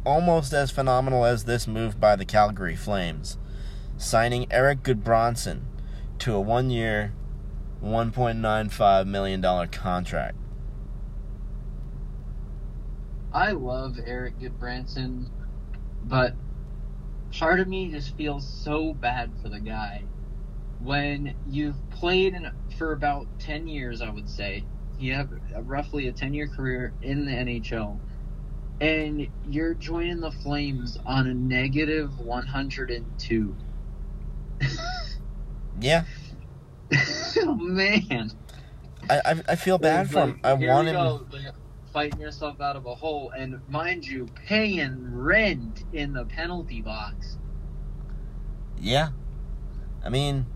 [0.06, 3.36] Almost as phenomenal as this move by the Calgary Flames
[3.98, 5.64] signing Erik Gudbranson
[6.20, 7.12] to a one year,
[7.84, 10.38] $1.95 million contract.
[13.34, 15.28] I love Erik Gudbranson,
[16.02, 16.34] but
[17.38, 20.04] part of me just feels so bad for the guy.
[20.82, 24.64] When you've played in, for about 10 years, I would say,
[24.98, 25.30] you have
[25.62, 27.98] roughly a 10 year career in the NHL,
[28.80, 33.56] and you're joining the Flames on a negative 102.
[35.80, 36.04] Yeah,
[37.38, 38.32] oh, man.
[39.08, 40.40] I, I, I feel bad for him.
[40.44, 41.26] I want him.
[41.92, 47.38] Fighting yourself out of a hole, and mind you, paying rent in the penalty box.
[48.78, 49.10] Yeah,
[50.04, 50.46] I mean,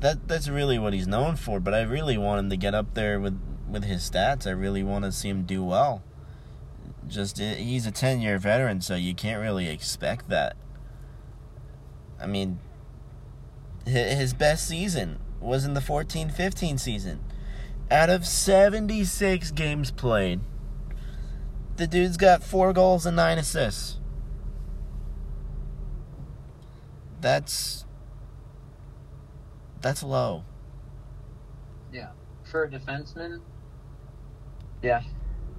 [0.00, 1.60] that that's really what he's known for.
[1.60, 4.46] But I really want him to get up there with with his stats.
[4.46, 6.02] I really want to see him do well.
[7.08, 10.56] Just uh, he's a ten year veteran, so you can't really expect that.
[12.20, 12.60] I mean,
[13.84, 17.20] his best season was in the 14-15 season.
[17.92, 20.40] Out of 76 games played,
[21.76, 23.98] the dude's got 4 goals and 9 assists.
[27.20, 27.84] That's
[29.82, 30.44] that's low.
[31.92, 32.12] Yeah,
[32.50, 33.40] for a defenseman,
[34.82, 35.02] yeah,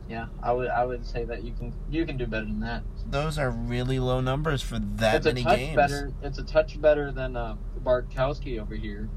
[0.09, 2.81] yeah, I would I would say that you can you can do better than that.
[3.05, 5.75] Those are really low numbers for that it's a many touch games.
[5.75, 6.11] better.
[6.23, 9.07] It's a touch better than uh, Bartkowski over here.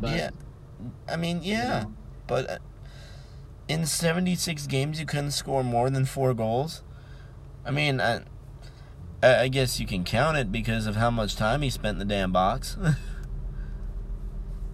[0.00, 0.30] But, yeah.
[1.08, 1.94] I mean, you yeah, know,
[2.26, 2.60] but
[3.68, 6.82] in 76 games you couldn't score more than 4 goals.
[7.64, 8.22] I mean, I,
[9.22, 12.14] I guess you can count it because of how much time he spent in the
[12.14, 12.76] damn box.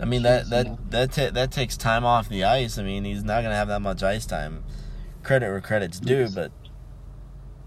[0.01, 2.77] I mean that that that ta- that takes time off the ice.
[2.77, 4.65] I mean, he's not gonna have that much ice time.
[5.23, 6.51] Credit where credit's due, but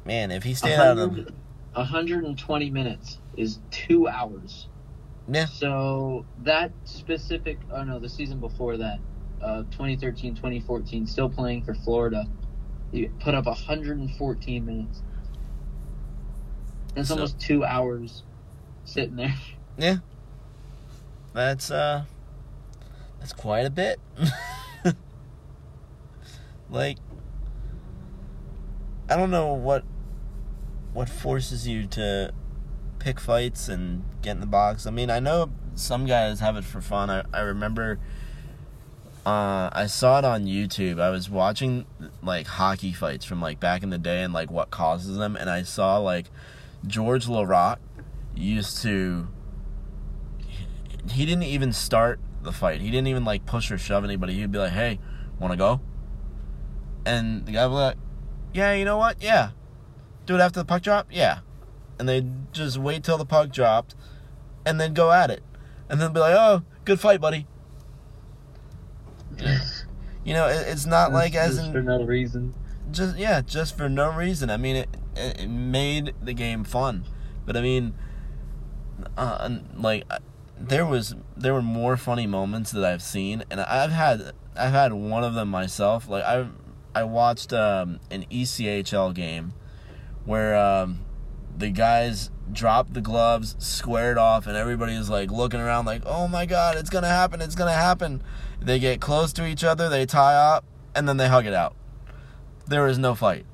[0.03, 1.33] man, if he stayed out of the
[1.73, 4.67] 120 minutes is two hours.
[5.29, 8.99] yeah, So that specific, oh no, the season before that,
[9.41, 12.25] uh, 2013, 2014, still playing for Florida,
[12.91, 15.01] he put up 114 minutes.
[16.95, 18.23] That's So- almost two hours
[18.85, 19.35] sitting there.
[19.77, 19.97] Yeah.
[21.33, 22.05] That's uh,
[23.19, 23.99] that's quite a bit.
[26.69, 26.97] like,
[29.09, 29.83] I don't know what
[30.93, 32.33] what forces you to
[32.99, 34.87] pick fights and get in the box.
[34.87, 37.09] I mean, I know some guys have it for fun.
[37.09, 37.99] I I remember.
[39.25, 41.01] Uh, I saw it on YouTube.
[41.01, 41.87] I was watching
[42.21, 45.49] like hockey fights from like back in the day and like what causes them, and
[45.49, 46.27] I saw like
[46.85, 47.79] George Laraque
[48.35, 49.27] used to.
[51.09, 52.81] He didn't even start the fight.
[52.81, 54.35] He didn't even like push or shove anybody.
[54.35, 54.99] He'd be like, "Hey,
[55.39, 55.81] want to go?"
[57.03, 57.97] And the guy would be like,
[58.53, 59.23] "Yeah, you know what?
[59.23, 59.51] Yeah,
[60.27, 61.07] do it after the puck drop.
[61.09, 61.39] Yeah."
[61.97, 63.95] And they just wait till the puck dropped,
[64.67, 65.41] and then go at it,
[65.89, 67.47] and then be like, "Oh, good fight, buddy."
[70.23, 72.55] You know, it, it's not like as in for no reason.
[72.91, 74.49] just yeah, just for no reason.
[74.49, 77.05] I mean, it it, it made the game fun,
[77.45, 77.93] but I mean,
[79.17, 80.03] uh, like
[80.59, 84.93] there was there were more funny moments that I've seen, and I've had I've had
[84.93, 86.07] one of them myself.
[86.09, 86.47] Like I
[86.95, 89.53] I watched um, an ECHL game
[90.23, 91.01] where um,
[91.55, 96.27] the guys dropped the gloves, squared off, and everybody is like looking around, like, "Oh
[96.27, 97.41] my god, it's gonna happen!
[97.41, 98.23] It's gonna happen!"
[98.65, 101.75] They get close to each other, they tie up, and then they hug it out.
[102.65, 103.45] There was no fight,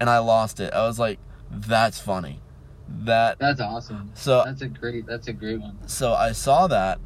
[0.00, 0.72] and I lost it.
[0.72, 1.18] I was like,
[1.50, 2.40] "That's funny."
[2.88, 4.12] That That's awesome.
[4.14, 5.04] so That's a great.
[5.06, 5.76] That's a great one.
[5.88, 7.00] so I saw that,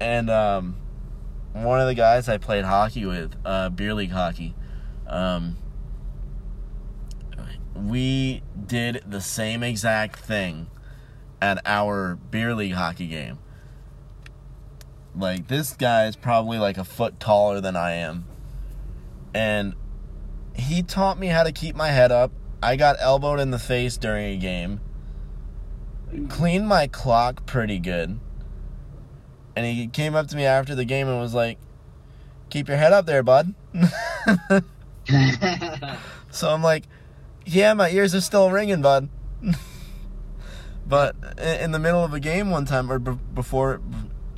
[0.00, 0.76] and um,
[1.52, 4.54] one of the guys I played hockey with, uh, beer league hockey,
[5.06, 5.58] um,
[7.74, 10.68] we did the same exact thing
[11.42, 13.38] at our beer league hockey game.
[15.16, 18.26] Like this guy is probably like a foot taller than I am,
[19.34, 19.74] and
[20.54, 22.32] he taught me how to keep my head up.
[22.62, 24.80] I got elbowed in the face during a game
[26.28, 28.18] cleaned my clock pretty good.
[29.56, 31.58] And he came up to me after the game and was like,
[32.50, 33.54] Keep your head up there, bud.
[36.30, 36.84] so I'm like,
[37.44, 39.08] Yeah, my ears are still ringing, bud.
[40.86, 43.80] but in the middle of a game one time, or before,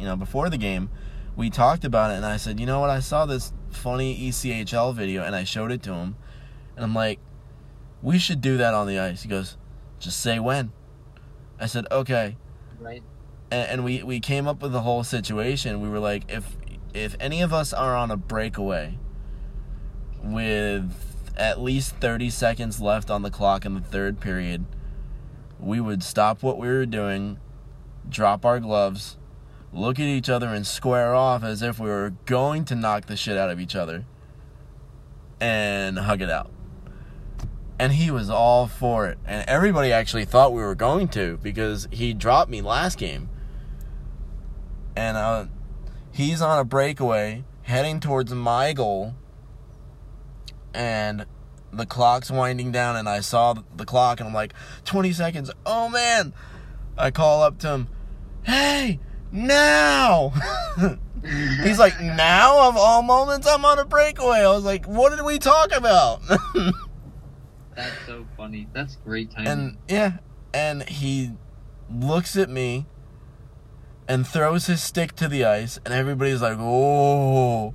[0.02, 0.90] you know, before the game,
[1.36, 2.90] we talked about it, and I said, You know what?
[2.90, 6.16] I saw this funny ECHL video, and I showed it to him.
[6.74, 7.20] And I'm like,
[8.02, 9.22] We should do that on the ice.
[9.22, 9.56] He goes,
[10.00, 10.72] Just say when.
[11.60, 12.36] I said, okay.
[12.80, 13.04] right.
[13.52, 15.80] And, and we, we came up with the whole situation.
[15.80, 16.56] We were like, if
[16.92, 18.98] if any of us are on a breakaway
[20.24, 20.92] with
[21.36, 24.66] at least 30 seconds left on the clock in the third period,
[25.60, 27.38] we would stop what we were doing,
[28.08, 29.16] drop our gloves,
[29.72, 33.16] look at each other, and square off as if we were going to knock the
[33.16, 34.04] shit out of each other,
[35.40, 36.50] and hug it out
[37.82, 39.18] and he was all for it.
[39.26, 43.28] And everybody actually thought we were going to because he dropped me last game.
[44.94, 45.46] And uh,
[46.12, 49.14] he's on a breakaway heading towards my goal,
[50.72, 51.26] and
[51.72, 52.94] the clock's winding down.
[52.94, 54.52] And I saw the clock, and I'm like,
[54.84, 55.50] 20 seconds.
[55.66, 56.34] Oh man!
[56.96, 57.88] I call up to him,
[58.44, 59.00] hey,
[59.32, 60.32] now!
[61.62, 64.40] He's like, now of all moments, I'm on a breakaway.
[64.40, 66.20] I was like, what did we talk about?
[67.76, 68.68] That's so funny.
[68.72, 69.48] That's great timing.
[69.48, 70.18] and yeah,
[70.52, 71.32] and he
[71.90, 72.86] looks at me
[74.08, 77.72] and throws his stick to the ice, and everybody's like, "Oh!"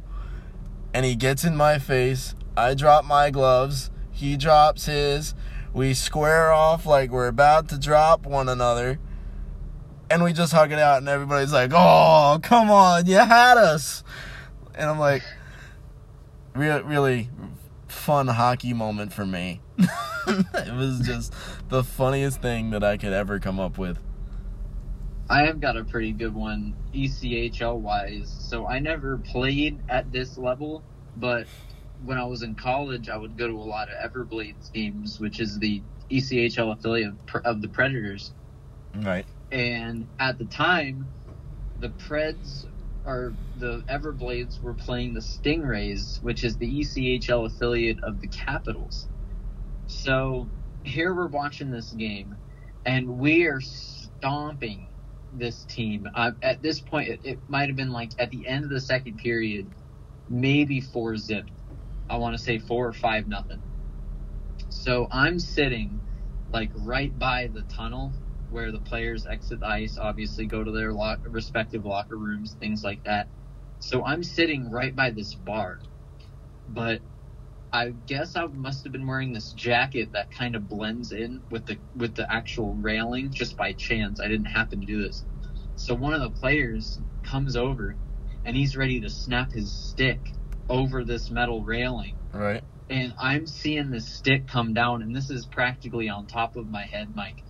[0.93, 2.35] And he gets in my face.
[2.55, 3.89] I drop my gloves.
[4.11, 5.33] He drops his.
[5.73, 8.99] We square off like we're about to drop one another,
[10.09, 10.99] and we just hug it out.
[10.99, 14.03] And everybody's like, "Oh, come on, you had us!"
[14.75, 15.23] And I'm like,
[16.55, 17.29] "Really, really
[17.87, 21.33] fun hockey moment for me." it was just
[21.69, 23.99] the funniest thing that I could ever come up with.
[25.29, 28.33] I have got a pretty good one, ECHL wise.
[28.39, 30.83] So I never played at this level,
[31.17, 31.47] but
[32.05, 35.39] when I was in college, I would go to a lot of Everblades games, which
[35.39, 38.31] is the ECHL affiliate of the Predators.
[38.95, 39.25] Right.
[39.51, 41.13] And at the time,
[41.77, 42.65] the Preds
[43.05, 49.07] or the Everblades were playing the Stingrays, which is the ECHL affiliate of the Capitals.
[49.87, 50.51] So
[50.83, 52.35] here we're watching this game,
[52.85, 54.89] and we are stomping
[55.31, 56.07] this team.
[56.13, 58.81] Uh, at this point, it, it might have been like at the end of the
[58.81, 59.71] second period,
[60.29, 61.45] maybe four zip.
[62.09, 63.63] I want to say four or five nothing.
[64.69, 66.01] So I'm sitting
[66.53, 68.15] like right by the tunnel
[68.49, 72.83] where the players exit the ice, obviously go to their lock, respective locker rooms, things
[72.83, 73.29] like that.
[73.79, 75.79] So I'm sitting right by this bar,
[76.67, 77.01] but
[77.73, 81.65] I guess I must have been wearing this jacket that kind of blends in with
[81.67, 84.19] the with the actual railing just by chance.
[84.21, 85.25] I didn't happen to do this.
[85.75, 87.97] So one of the players comes over
[88.45, 90.21] and he's ready to snap his stick
[90.69, 92.63] over this metal railing Right.
[92.89, 96.83] and I'm seeing this stick come down, and this is practically on top of my
[96.83, 97.43] head, Mike.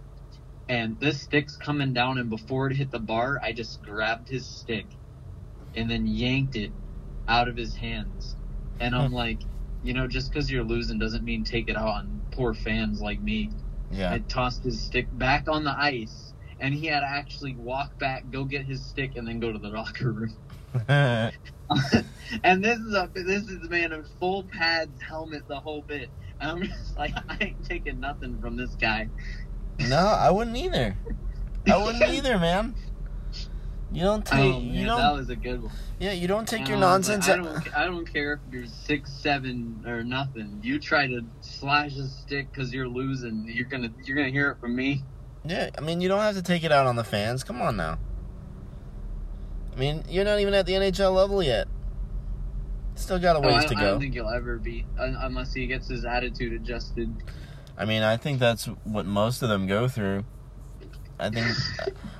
[0.70, 4.46] And this stick's coming down, and before it hit the bar, I just grabbed his
[4.46, 4.86] stick
[5.76, 6.72] and then yanked it
[7.28, 8.36] out of his hands.
[8.80, 9.16] And I'm hmm.
[9.16, 9.40] like,
[9.84, 13.22] you know, just because you're losing doesn't mean take it out on poor fans like
[13.22, 13.52] me.
[14.12, 18.30] I tossed his stick back on the ice, and he had to actually walk back,
[18.30, 20.36] go get his stick, and then go to the locker room.
[22.44, 26.10] and this is a this is a man in full pads, helmet, the whole bit.
[26.40, 29.10] And I'm just like, I ain't taking nothing from this guy.
[29.80, 30.96] No, I wouldn't either.
[31.68, 32.76] I wouldn't either, man.
[33.92, 34.54] You don't oh, take.
[34.54, 34.98] Oh you man, don't.
[35.00, 35.72] that was a good one.
[36.00, 37.30] yeah, you don't take your And I was nonsense.
[37.30, 40.60] I don't, I don't care if you're six seven or nothing.
[40.62, 43.46] You try to slash a stick because you're losing.
[43.48, 45.04] You're gonna you're gonna hear it from me.
[45.46, 47.44] yeah, I mean, you don't have to take it out on the fans.
[47.46, 47.98] Come on now.
[49.74, 51.68] I mean, you're not even at the NHL level yet.
[52.96, 53.80] Still got a Oh, ways to go.
[53.80, 57.16] I don't think he'll ever be unless he gets his attitude adjusted.
[57.78, 60.26] I mean, I think that's what most of them go through.
[61.20, 61.48] I think,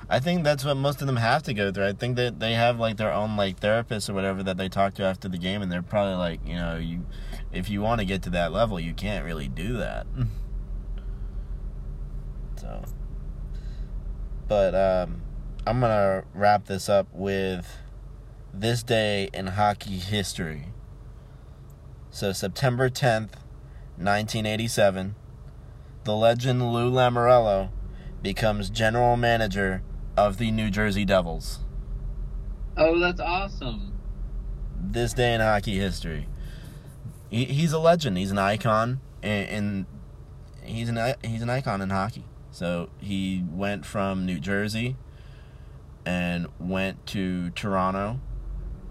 [0.08, 1.86] I think that's what most of them have to go through.
[1.86, 4.94] I think that they have like their own like therapist or whatever that they talk
[4.94, 7.06] to after the game, and they're probably like, you know, you,
[7.52, 10.06] if you want to get to that level, you can't really do that.
[12.56, 12.84] so,
[14.46, 15.22] but um,
[15.66, 17.78] I'm gonna wrap this up with
[18.54, 20.66] this day in hockey history.
[22.10, 23.34] So September 10th,
[23.96, 25.14] 1987,
[26.08, 27.68] the legend Lou Lamoriello
[28.22, 29.82] becomes general manager
[30.16, 31.60] of the New Jersey Devils.
[32.78, 33.92] Oh, that's awesome.
[34.80, 36.26] This day in hockey history.
[37.28, 38.16] He, he's a legend.
[38.16, 39.86] He's an icon, and, and
[40.62, 42.24] he's an he's an icon in hockey.
[42.52, 44.96] So he went from New Jersey
[46.06, 48.18] and went to Toronto,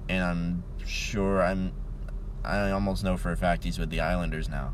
[0.08, 1.74] and I'm sure I'm
[2.46, 4.74] I almost know for a fact he's with the Islanders now.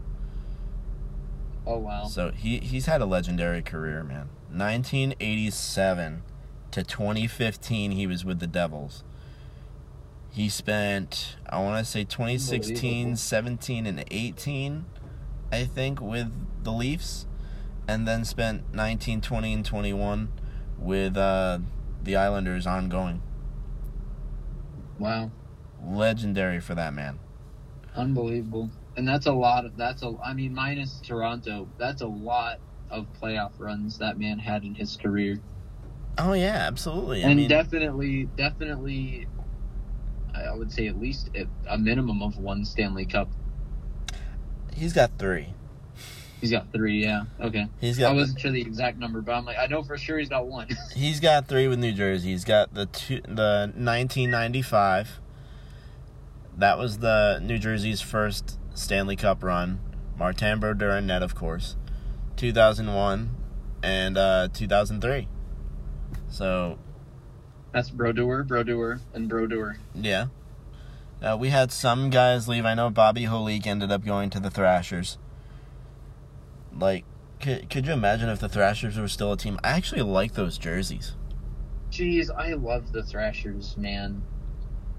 [1.66, 2.06] Oh wow.
[2.06, 4.30] So he he's had a legendary career, man.
[4.52, 6.24] 1987
[6.72, 9.04] to 2015 he was with the Devils.
[10.32, 14.86] He spent I want to say 2016, 17 and 18
[15.52, 16.32] I think with
[16.64, 17.28] the Leafs
[17.88, 20.32] and then spent 19, 20 and 21
[20.80, 21.60] with uh
[22.04, 23.22] the Islanders ongoing.
[25.00, 25.32] Wow.
[25.82, 27.20] Legendary for that man.
[27.96, 28.70] Unbelievable.
[28.96, 32.60] And that's a lot of that's a I mean minus Toronto, that's a lot
[32.92, 35.40] of playoff runs that man had in his career.
[36.18, 37.24] Oh yeah, absolutely.
[37.24, 39.28] I and mean, definitely definitely
[40.36, 41.32] I I would say at least
[41.68, 43.30] a- minimum of one Stanley Cup.
[44.76, 45.48] he's got 3.
[46.40, 47.24] He's got 3, yeah.
[47.40, 47.68] Okay.
[47.80, 49.98] He's I got I wasn't sure the exact number, but I'm like I know for
[49.98, 50.68] sure he's got one.
[50.96, 52.30] He's got three with New Jersey.
[52.30, 55.20] He's got the two, the 1995.
[56.58, 59.80] That was the New Jersey's first Stanley Cup run.
[60.18, 61.76] Martin Brodeur and net, of course.
[62.38, 63.32] 2001
[63.82, 65.28] and uh, 2003.
[66.30, 66.78] So
[67.72, 69.78] That's Brodeur, Brodeur, and Brodeur.
[69.94, 70.28] yeah,
[71.22, 72.66] uh, we had some guys leave.
[72.66, 75.18] I know Bobby Holik ended up going to the Thrashers.
[76.76, 77.06] Like,
[77.40, 79.60] could could you imagine if the Thrashers were still a team?
[79.64, 81.16] I actually like those jerseys.
[81.92, 84.24] Jeez, I love the Thrashers, man.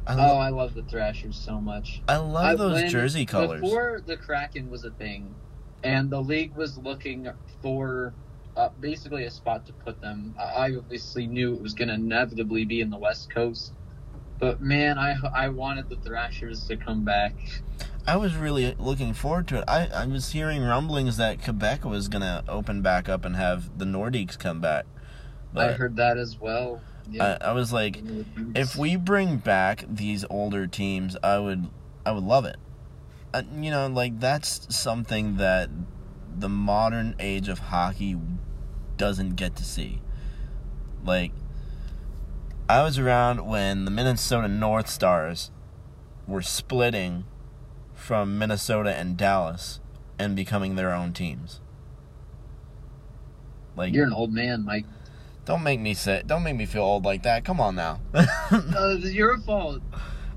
[0.07, 2.03] I, Oh, I love the Thrashers so much.
[2.09, 3.61] I love I- those jersey colors.
[3.61, 5.35] Before the Kraken was a thing,
[5.83, 7.29] and the league was looking
[7.63, 8.15] for
[8.57, 12.65] uh, basically a spot to put them, I obviously knew it was going to inevitably
[12.65, 13.73] be in the West Coast.
[14.39, 17.35] But man, I I wanted the Thrashers to come back.
[18.07, 19.65] I was really looking forward to it.
[19.67, 23.85] I, I was hearing rumblings that Quebec was gonna open back up and have the
[23.85, 24.87] Nordiques come back.
[25.57, 26.81] I heard that as well.
[27.21, 28.03] I, I was like,
[28.55, 31.69] if we bring back these older teams, I would
[32.05, 32.57] I would love it.
[33.33, 35.71] Uh, you know, like that's something that
[36.37, 38.17] the modern age of hockey
[38.97, 40.01] doesn't get to see.
[41.05, 41.33] Like
[42.69, 45.51] I was around when the Minnesota North Stars
[46.27, 47.25] were splitting
[47.95, 49.81] from Minnesota and Dallas
[50.19, 51.61] and becoming their own teams.
[53.77, 54.87] Like You're an old man, Mike.
[55.45, 56.27] Don't make me sit.
[56.27, 57.45] don't make me feel old like that.
[57.45, 58.01] Come on now.
[58.51, 59.83] Uh, it's your fault.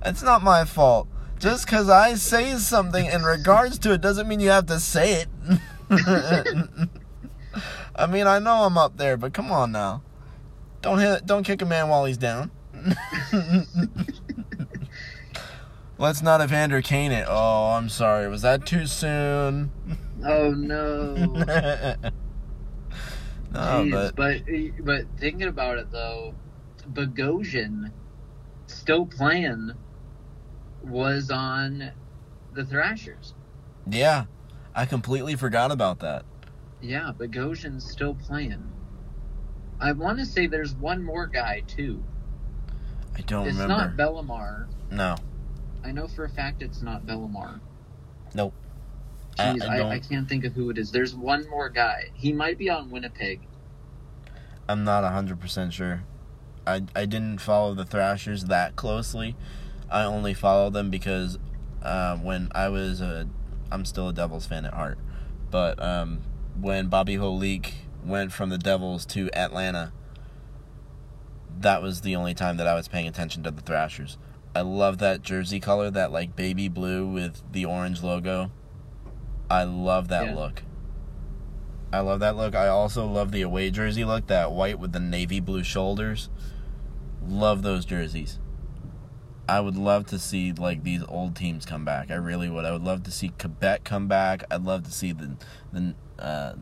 [0.03, 1.07] It's not my fault.
[1.39, 5.21] Just because I say something in regards to it doesn't mean you have to say
[5.21, 5.27] it.
[7.95, 10.03] I mean, I know I'm up there, but come on now.
[10.81, 12.51] Don't hit, don't kick a man while he's down.
[15.99, 17.25] Let's not Evander Kane it.
[17.27, 18.27] Oh, I'm sorry.
[18.29, 19.71] Was that too soon?
[20.23, 21.95] Oh no.
[23.57, 26.35] Oh, Jeez, but but but thinking about it though,
[26.93, 27.91] Bogosian
[28.67, 29.71] still playing
[30.83, 31.91] was on
[32.53, 33.33] the Thrashers.
[33.89, 34.25] yeah,
[34.75, 36.23] I completely forgot about that.
[36.81, 38.71] Yeah, Bogosian's still playing.
[39.79, 42.03] I want to say there's one more guy too.
[43.15, 43.95] I don't it's remember.
[43.95, 44.67] not Bellamar.
[44.91, 45.15] no,
[45.83, 47.59] I know for a fact it's not Bellamar.
[48.35, 48.53] Nope.
[49.39, 50.91] I- Jeez, I I, I, can't think of who it is.
[50.91, 52.09] There's one more guy.
[52.15, 53.46] He might be on Winnipeg.
[54.69, 56.03] I'm not 100% sure.
[56.65, 59.35] I, I didn't follow the Thrashers that closely.
[59.89, 61.39] I only followed them because
[61.81, 63.29] uh, when I was a.
[63.71, 64.97] I'm still a Devils fan at heart.
[65.51, 66.21] But um,
[66.59, 67.73] when Bobby Holik
[68.05, 69.91] went from the Devils to Atlanta,
[71.59, 74.17] that was the only time that I was paying attention to the Thrashers.
[74.55, 78.51] I love that jersey color, that like baby blue with the orange logo.
[79.49, 80.35] I love that Yeah.
[80.35, 80.63] look.
[81.91, 82.55] I love that look.
[82.55, 86.29] I also love the away jersey look, that white with the navy blue shoulders.
[87.25, 88.39] Love those jerseys.
[89.49, 92.11] I would love to see like these old teams come back.
[92.11, 92.65] I really would.
[92.65, 94.43] I would love to see Quebec come back.
[94.51, 95.37] I'd love to see the
[95.71, 96.53] the uh,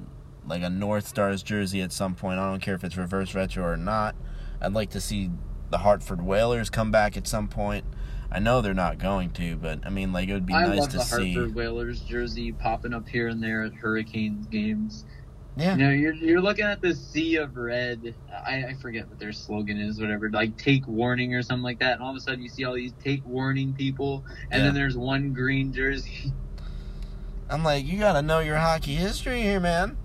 [0.45, 2.39] like a North Stars jersey at some point.
[2.39, 4.15] I don't care if it's reverse retro or not.
[4.61, 5.32] I'd like to see
[5.71, 7.86] the Hartford Whalers come back at some point.
[8.32, 10.80] I know they're not going to, but I mean, like it would be I nice
[10.80, 11.34] love to the see.
[11.34, 15.05] Hartford Whalers jersey popping up here and there at Hurricanes games.
[15.57, 18.13] Yeah, You know, you're you're looking at the sea of red.
[18.45, 20.30] I, I forget what their slogan is, whatever.
[20.30, 21.93] Like take warning or something like that.
[21.93, 24.65] And all of a sudden, you see all these take warning people, and Yeah.
[24.65, 26.34] then there's one green jersey.
[27.49, 29.97] I'm like, you gotta know your hockey history here, man.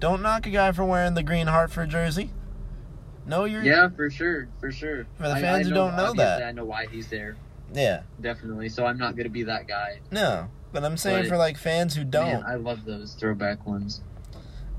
[0.00, 2.30] Don't knock a guy for wearing the green Hartford jersey.
[3.26, 5.06] Know your yeah, for sure, for sure.
[5.16, 6.42] For the fans I who don't know that.
[6.42, 7.36] I know why he's there,
[7.72, 8.02] yeah.
[8.20, 8.68] definitely.
[8.68, 10.00] So I'm not gonna be that guy.
[10.10, 12.26] No, but I'm saying But- for like fans who don't.
[12.26, 14.02] Man, I love those throwback ones.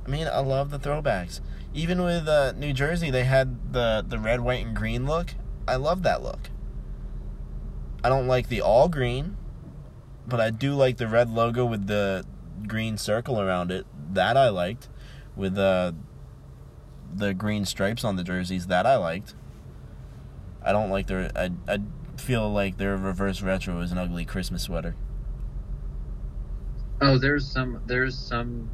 [0.05, 1.41] I mean, I love the throwbacks.
[1.73, 5.33] Even with uh, New Jersey, they had the the red, white, and green look.
[5.67, 6.49] I love that look.
[8.03, 9.35] I don't like the all green,
[10.27, 12.23] but I do like the red logo with the
[12.67, 13.87] green circle around it.
[14.13, 14.87] That I liked,
[15.35, 15.93] with uh,
[17.17, 18.67] the green stripes on the jerseys.
[18.67, 19.33] That I liked.
[20.61, 21.31] I don't like their.
[21.35, 21.79] I I
[22.17, 24.95] feel like their reverse retro is an ugly Christmas sweater.
[27.01, 28.69] Oh, there's some there's some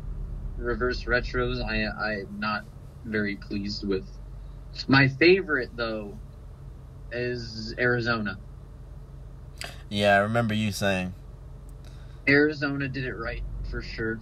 [0.58, 2.66] reverse retros I I'm not
[3.06, 4.06] very pleased with.
[4.88, 6.18] My favorite though
[7.12, 8.38] is Arizona.
[9.90, 11.14] Yeah, I remember you saying.
[12.28, 14.20] Arizona did it right for sure.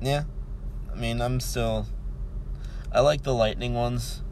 [0.00, 0.24] Yeah.
[0.92, 1.86] I mean, I'm still.
[2.92, 4.22] I like the Lightning ones.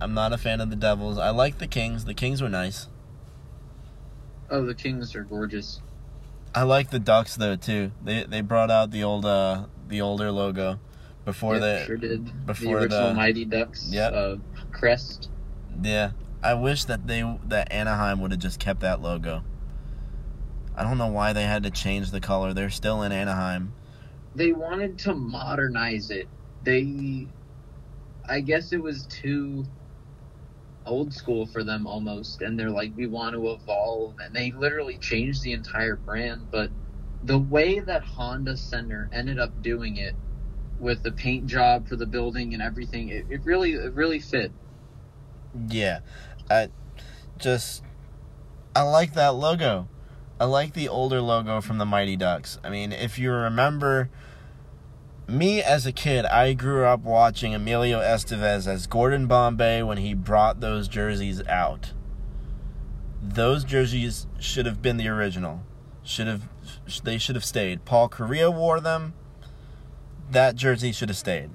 [0.00, 1.18] I'm not a fan of the Devils.
[1.18, 2.04] I like the Kings.
[2.04, 2.88] The Kings were nice.
[4.50, 5.80] Oh, the Kings are gorgeous.
[6.54, 7.90] I like the Ducks though too.
[8.02, 10.78] They they brought out the old uh the older logo
[11.24, 12.46] before Yep, the sure did.
[12.46, 14.12] before the original the- Mighty Ducks Yep.
[14.12, 14.36] uh,
[14.72, 15.30] crest.
[15.82, 16.12] yeah.
[16.42, 19.42] I wish that they that Anaheim would have just kept that logo.
[20.76, 22.52] I don't know why they had to change the color.
[22.52, 23.72] They're still in Anaheim.
[24.34, 26.28] They wanted to modernize it.
[26.64, 27.28] They,
[28.28, 29.64] I guess it was too
[30.86, 34.98] old school for them almost, and they're like, we want to evolve, and they literally
[34.98, 36.50] changed the entire brand.
[36.50, 36.70] But
[37.22, 40.14] the way that Honda Center ended up doing it,
[40.78, 44.52] with the paint job for the building and everything, it, it really, it really fit.
[45.68, 46.00] Yeah.
[46.50, 46.68] I
[47.38, 47.82] just
[48.74, 49.88] I like that logo.
[50.38, 52.58] I like the older logo from the Mighty Ducks.
[52.64, 54.10] I mean, if you remember
[55.28, 60.14] me as a kid, I grew up watching Emilio Estevez as Gordon Bombay when he
[60.14, 61.92] brought those jerseys out.
[63.22, 65.62] Those jerseys should have been the original.
[66.02, 66.48] Should have
[67.02, 67.84] they should have stayed.
[67.84, 69.14] Paul Kariya wore them.
[70.30, 71.50] That jersey should have stayed.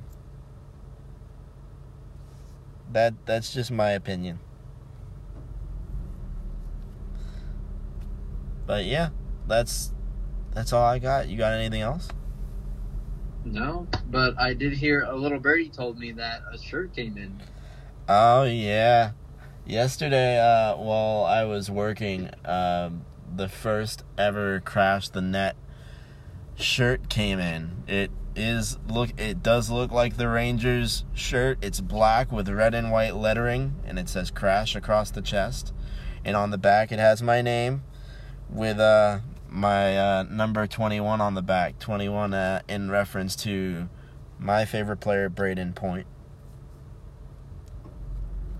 [2.92, 4.40] That that's just my opinion.
[8.66, 9.10] But yeah,
[9.48, 9.94] that's
[10.54, 11.28] that's all I got.
[11.28, 12.10] You got anything else?
[13.52, 17.42] No, but I did hear a little birdie told me that a shirt came in.
[18.08, 19.12] Oh yeah.
[19.66, 25.56] Yesterday, uh, while I was working, um, the first ever crash the net
[26.56, 27.84] shirt came in.
[27.88, 29.20] It is look.
[29.20, 31.58] It does look like the Rangers shirt.
[31.62, 35.74] It's black with red and white lettering, and it says "Crash" across the chest.
[36.24, 37.84] And on the back, it has my name
[38.48, 39.20] with uh
[39.50, 41.80] my uh, number twenty one on the back.
[41.80, 43.90] Twenty one uh, in reference to
[44.38, 46.08] my favorite player, Brayden Point.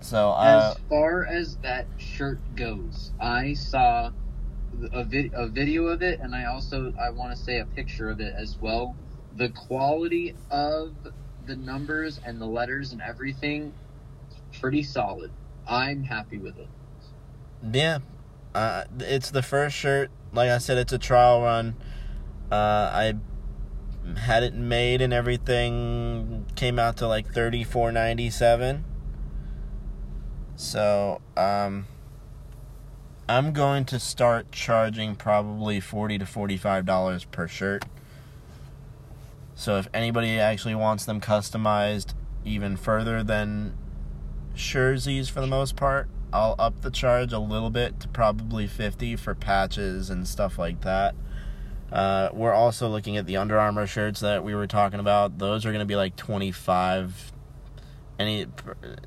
[0.00, 4.10] So uh, as far as that shirt goes, I saw
[4.92, 8.10] a, vid- a video of it, and I also I want to say a picture
[8.10, 8.96] of it as well.
[9.36, 10.92] The quality of
[11.46, 13.72] the numbers and the letters and everything,
[14.60, 15.30] pretty solid.
[15.68, 16.68] I'm happy with it.
[17.72, 17.98] Yeah,
[18.54, 20.10] uh, it's the first shirt.
[20.32, 21.76] Like I said, it's a trial run.
[22.50, 23.14] Uh, I
[24.18, 26.46] had it made and everything.
[26.54, 28.84] Came out to like thirty four ninety seven.
[30.56, 31.86] So um,
[33.28, 37.84] I'm going to start charging probably forty to forty five dollars per shirt.
[39.54, 42.14] So if anybody actually wants them customized
[42.44, 43.76] even further than
[44.54, 49.16] jerseys for the most part, I'll up the charge a little bit to probably 50
[49.16, 51.14] for patches and stuff like that.
[51.92, 55.38] Uh, we're also looking at the Under Armour shirts that we were talking about.
[55.38, 57.32] Those are going to be like 25
[58.20, 58.46] any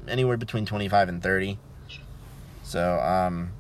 [0.07, 1.59] anywhere between 25 and 30.
[2.63, 3.51] So um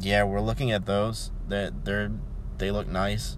[0.00, 1.30] yeah, we're looking at those.
[1.46, 2.10] They they're
[2.58, 3.36] they look nice.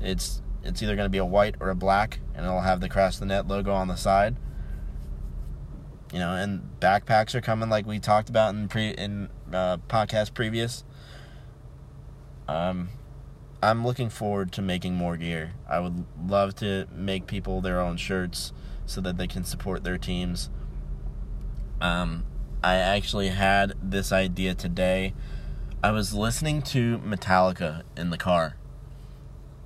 [0.00, 2.88] It's it's either going to be a white or a black and it'll have the
[2.88, 4.36] Crash the Net logo on the side
[6.12, 10.34] you know and backpacks are coming like we talked about in pre in uh, podcast
[10.34, 10.84] previous.
[12.46, 12.88] Um,
[13.62, 15.52] I'm looking forward to making more gear.
[15.68, 18.52] I would love to make people their own shirts
[18.86, 20.48] so that they can support their teams.
[21.80, 22.24] Um,
[22.62, 25.12] I actually had this idea today.
[25.82, 28.56] I was listening to Metallica in the car.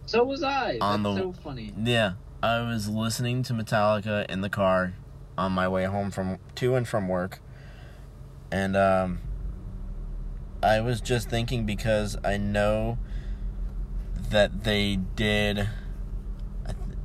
[0.07, 0.79] So was I.
[0.81, 1.73] On That's the- so funny.
[1.81, 4.95] Yeah, I was listening to Metallica in the car
[5.43, 7.41] on my way home from to and from work.
[8.51, 9.21] And um
[10.63, 12.99] I was just thinking because I know
[14.31, 15.69] that they did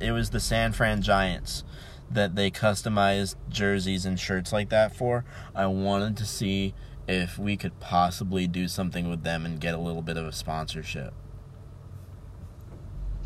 [0.00, 1.64] it was the San Fran Giants
[2.10, 5.24] that they customized jerseys and shirts like that for.
[5.54, 6.74] I wanted to see
[7.06, 10.32] if we could possibly do something with them and get a little bit of a
[10.32, 11.12] sponsorship.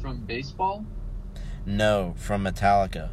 [0.01, 0.85] From baseball?
[1.65, 3.11] No, from Metallica.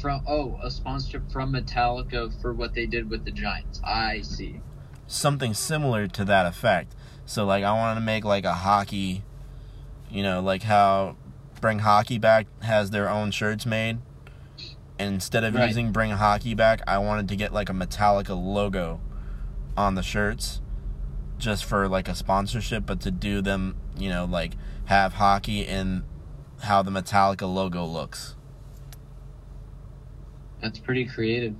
[0.00, 3.80] From oh, a sponsorship from Metallica for what they did with the Giants.
[3.84, 4.60] I see.
[5.06, 6.94] something similar to that effect.
[7.26, 9.24] So like I wanted to make like a hockey,
[10.08, 11.16] you know, like how
[11.60, 13.98] Bring Hockey Back has their own shirts made.
[14.98, 15.66] And instead of Right.
[15.66, 19.00] using Bring Hockey Back, I wanted to get like a Metallica logo
[19.76, 20.60] on the shirts
[21.38, 24.52] just for like a sponsorship, but to do them, you know, like
[24.84, 26.04] have hockey in
[26.62, 28.36] how the Metallica logo looks.
[30.60, 31.54] That's pretty creative.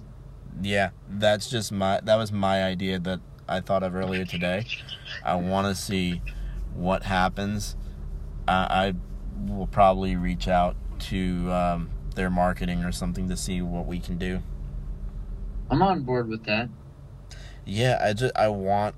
[0.62, 4.66] Yeah, that's just my that was my idea that I thought of earlier today.
[5.24, 6.22] I want to see
[6.74, 7.76] what happens.
[8.46, 8.94] I, I
[9.50, 14.18] will probably reach out to um, their marketing or something to see what we can
[14.18, 14.42] do.
[15.70, 16.68] I'm on board with that.
[17.64, 18.94] Yeah, I just I want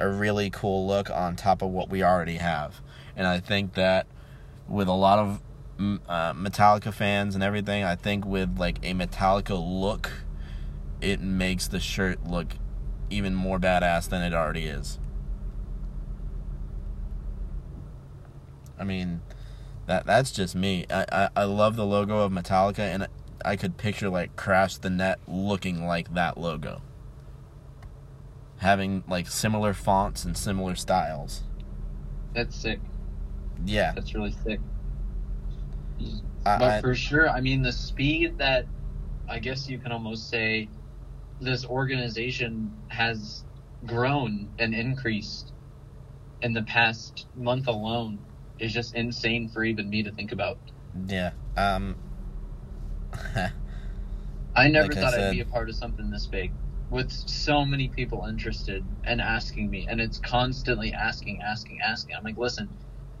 [0.00, 2.80] a really cool look on top of what we already have,
[3.14, 4.06] and I think that
[4.66, 5.40] with a lot of
[5.78, 10.10] uh, Metallica fans and everything, I think with like a Metallica look,
[11.00, 12.54] it makes the shirt look
[13.10, 14.98] even more badass than it already is.
[18.78, 19.20] I mean,
[19.86, 20.86] that that's just me.
[20.90, 23.06] I, I, I love the logo of Metallica, and
[23.44, 26.82] I could picture like Crash the Net looking like that logo
[28.64, 31.42] having like similar fonts and similar styles.
[32.32, 32.80] That's sick.
[33.64, 34.58] Yeah, That's really sick.
[36.00, 38.66] I, But I, for sure, I mean, the speed that
[39.28, 40.70] I guess you can almost say
[41.40, 43.44] this organization has
[43.84, 45.52] grown and increased
[46.42, 48.20] in the past month alone
[48.58, 50.58] is just insane for even me to think about.
[51.06, 51.32] yeah.
[51.56, 51.96] Um.
[54.56, 56.54] I never Like I thought said- I'd be a part of something this big
[56.90, 62.22] with so many people interested and asking me and it's constantly asking asking asking i'm
[62.22, 62.68] like listen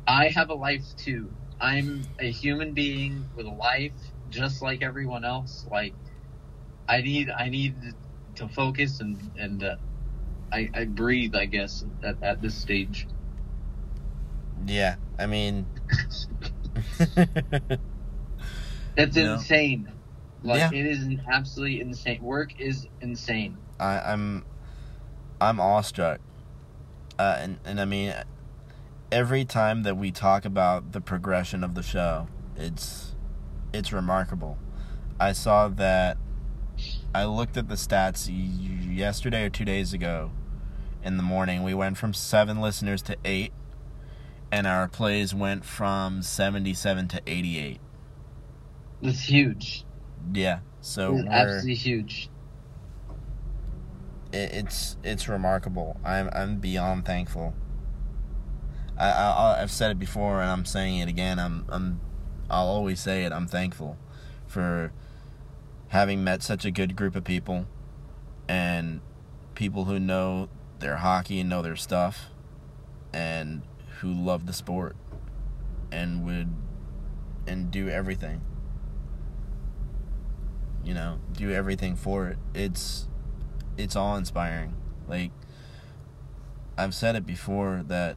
[0.06, 3.92] i have a life too i'm a human being with a life
[4.28, 5.94] just like everyone else like
[6.88, 7.76] i need i need
[8.34, 9.76] to focus and and uh,
[10.52, 13.06] I, I breathe i guess at, at this stage
[14.66, 14.96] yeah.
[15.18, 15.66] I mean.
[18.96, 19.34] it's You know?
[19.34, 19.88] insane
[20.42, 20.70] like Yeah.
[20.72, 24.44] it is absolutely insane work is insane I, I'm.
[25.40, 26.20] I'm awestruck.
[27.18, 28.14] Uh, and and I mean,
[29.14, 33.14] every time that we talk about the progression of the show, it's
[33.72, 34.58] it's remarkable.
[35.20, 36.18] I saw that.
[37.14, 40.32] I looked at the stats yesterday or two days ago.
[41.04, 43.52] In the morning, we went from seven listeners to eight,
[44.50, 47.80] and our plays went from seventy-seven to eighty-eight.
[49.00, 49.84] it's huge
[50.32, 52.30] Yeah, so it's absolutely huge
[54.32, 56.00] it, it's it's remarkable.
[56.04, 57.54] I'm I'm beyond thankful.
[58.96, 61.38] I, I've said it before and I'm saying it again.
[61.38, 62.00] I'm I'm
[62.50, 63.32] I'll always say it.
[63.32, 63.96] I'm thankful
[64.46, 64.92] for
[65.88, 67.66] having met such a good group of people
[68.48, 69.00] and
[69.54, 72.26] people who know their hockey and know their stuff
[73.12, 73.62] and
[74.00, 74.96] who love the sport
[75.90, 76.54] and would
[77.46, 78.42] and do everything.
[80.84, 82.38] You know, do everything for it.
[82.54, 83.08] It's
[83.76, 84.74] it's awe inspiring.
[85.08, 85.30] Like
[86.76, 88.16] I've said it before that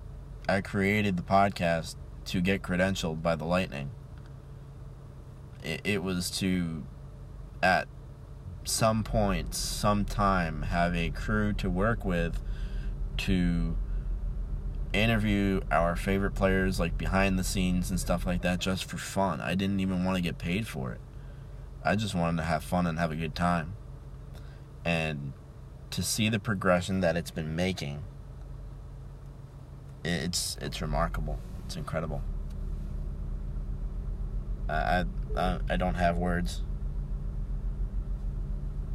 [0.49, 1.95] I created the podcast
[2.25, 3.91] to get credentialed by the Lightning.
[5.63, 6.83] It, it was to,
[7.61, 7.87] at
[8.63, 12.41] some point, some time, have a crew to work with
[13.17, 13.75] to
[14.93, 19.41] interview our favorite players, like behind the scenes and stuff like that, just for fun.
[19.41, 21.01] I didn't even want to get paid for it.
[21.83, 23.73] I just wanted to have fun and have a good time.
[24.85, 25.33] And
[25.89, 28.03] to see the progression that it's been making
[30.08, 32.22] it's it's remarkable it's incredible
[34.70, 35.03] i
[35.36, 36.64] i, I- don't have words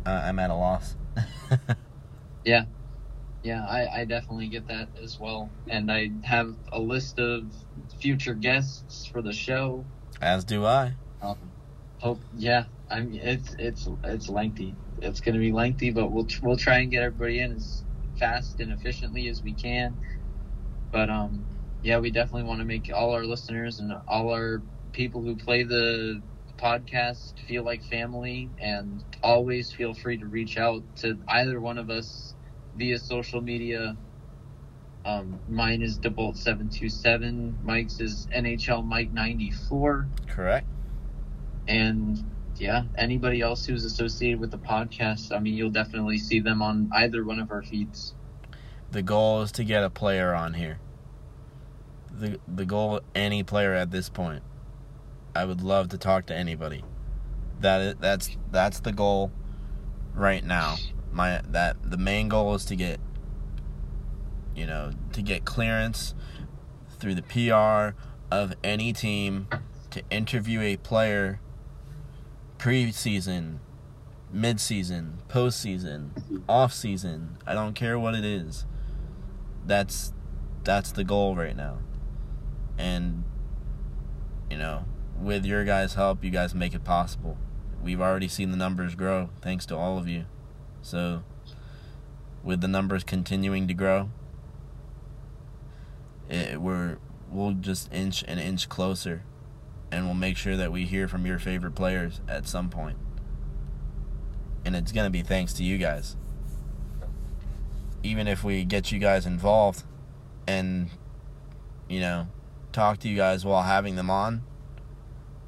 [0.06, 0.96] I, i'm at a loss
[2.44, 2.64] Yeah.
[3.44, 5.50] Yeah, I, I definitely get that as well.
[5.68, 7.44] And I have a list of
[8.00, 9.84] future guests for the show.
[10.20, 10.94] As do I.
[11.20, 11.36] Um,
[11.98, 14.74] hope, yeah, I mean, it's it's it's lengthy.
[14.98, 17.82] It's going to be lengthy, but we'll we'll try and get everybody in as
[18.18, 19.96] fast and efficiently as we can.
[20.92, 21.46] But um,
[21.82, 24.62] yeah, we definitely want to make all our listeners and all our
[24.92, 26.22] people who play the
[26.58, 31.90] podcast feel like family, and always feel free to reach out to either one of
[31.90, 32.34] us
[32.74, 33.96] via social media.
[35.04, 37.58] Um, mine is Debolt seven two seven.
[37.62, 40.08] Mike's is NHL Mike ninety four.
[40.28, 40.68] Correct.
[41.66, 42.18] And
[42.56, 46.90] yeah, anybody else who's associated with the podcast, I mean, you'll definitely see them on
[46.94, 48.14] either one of our feeds.
[48.92, 50.78] The goal is to get a player on here.
[52.10, 54.42] The the goal any player at this point.
[55.34, 56.84] I would love to talk to anybody.
[57.60, 59.32] That is, that's that's the goal
[60.14, 60.76] right now.
[61.10, 63.00] My that the main goal is to get
[64.54, 66.14] you know, to get clearance
[66.98, 67.96] through the PR
[68.30, 69.48] of any team
[69.90, 71.40] to interview a player
[72.58, 73.58] preseason,
[74.34, 76.10] midseason, postseason,
[76.48, 77.28] offseason.
[77.46, 78.66] I don't care what it is.
[79.64, 80.12] That's
[80.64, 81.78] that's the goal right now.
[82.78, 83.24] And
[84.50, 84.84] you know,
[85.20, 87.38] with your guys' help, you guys make it possible.
[87.82, 90.26] We've already seen the numbers grow thanks to all of you.
[90.82, 91.22] So
[92.42, 94.10] with the numbers continuing to grow,
[96.28, 96.98] it, we're
[97.30, 99.22] we'll just inch an inch closer
[99.90, 102.96] and we'll make sure that we hear from your favorite players at some point.
[104.64, 106.16] And it's going to be thanks to you guys.
[108.02, 109.84] Even if we get you guys involved
[110.46, 110.90] and
[111.88, 112.26] you know,
[112.72, 114.42] talk to you guys while having them on,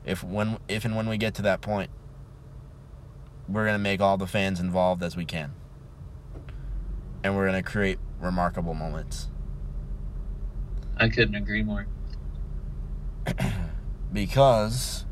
[0.05, 1.91] if when if and when we get to that point,
[3.49, 5.55] we're going to make all the fans involved as we can.
[7.23, 9.29] And we're going to create remarkable moments.
[10.99, 11.87] I couldn't agree more.
[14.13, 15.07] because,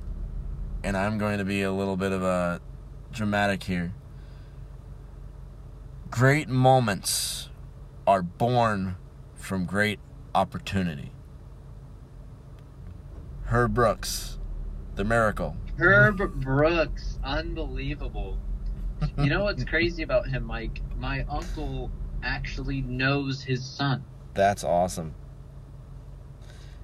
[0.84, 2.60] and I'm going to be a little bit of a
[3.10, 3.94] dramatic here.
[6.12, 7.48] Great moments
[8.06, 8.96] are born
[9.34, 9.98] from great
[10.34, 11.10] opportunity.
[13.44, 14.38] Herb Brooks,
[14.94, 15.56] the miracle.
[15.78, 18.36] Herb Brooks, unbelievable.
[19.16, 20.82] You know what's crazy about him, Mike?
[20.98, 21.90] My uncle
[22.22, 24.04] actually knows his son.
[24.34, 25.14] That's awesome.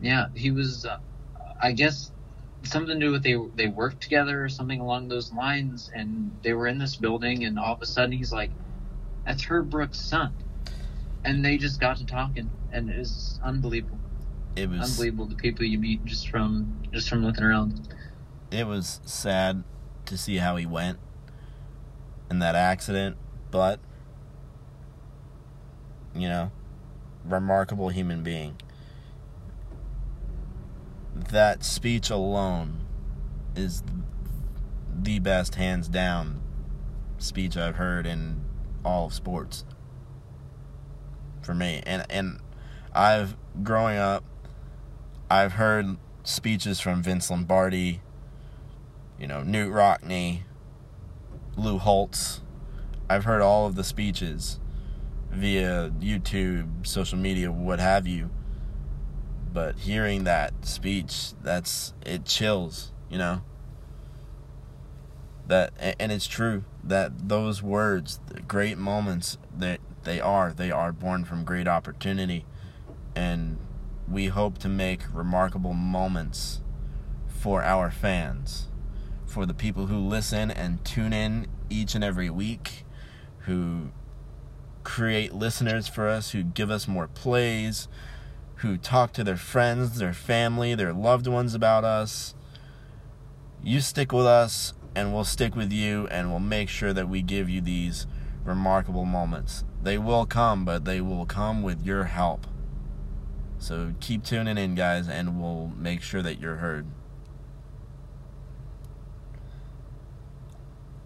[0.01, 0.87] Yeah, he was.
[0.87, 1.01] Uh,
[1.61, 2.13] I guess
[2.63, 6.55] something to do with they they worked together or something along those lines, and they
[6.55, 8.51] were in this building, and all of a sudden he's like,
[9.29, 10.33] "That's Herb Brooks' son,"
[11.23, 13.99] and they just got to talking, and it was unbelievable.
[14.57, 17.95] It was unbelievable the people you meet just from just from looking around.
[18.51, 19.65] It was sad
[20.07, 20.99] to see how he went
[22.31, 23.19] in that accident,
[23.51, 23.81] but
[26.15, 26.51] you know,
[27.23, 28.57] remarkable human being
[31.15, 32.81] that speech alone
[33.55, 33.83] is
[35.03, 36.41] the best, hands down,
[37.19, 38.48] speech I've heard in
[38.89, 39.65] all of sports.
[41.43, 42.41] For me, and and
[42.95, 44.25] I've growing up,
[45.31, 48.03] I've heard speeches from Vince Lombardi,
[49.19, 50.41] you know, Knute Rockne,
[51.57, 52.43] Lou Holtz.
[53.09, 54.61] I've heard all of the speeches
[55.31, 58.31] via YouTube, social media, what have you
[59.53, 63.43] but hearing that speech that's it chills you know
[65.49, 71.25] that and it's true that those words great moments that they are they are born
[71.25, 72.45] from great opportunity
[73.15, 73.59] and
[74.11, 76.61] we hope to make remarkable moments
[77.27, 78.69] for our fans
[79.27, 82.85] for the people who listen and tune in each and every week
[83.41, 83.91] who
[84.85, 87.89] create listeners for us who give us more plays
[88.59, 92.35] who talk to their friends, their family, their loved ones about us.
[93.63, 97.23] You stick with us, and we'll stick with you, and we'll make sure that we
[97.23, 98.09] give you these
[98.45, 99.65] remarkable moments.
[99.81, 102.49] They will come, but they will come with your help.
[103.61, 106.85] So keep tuning in, guys, and we'll make sure that you're heard.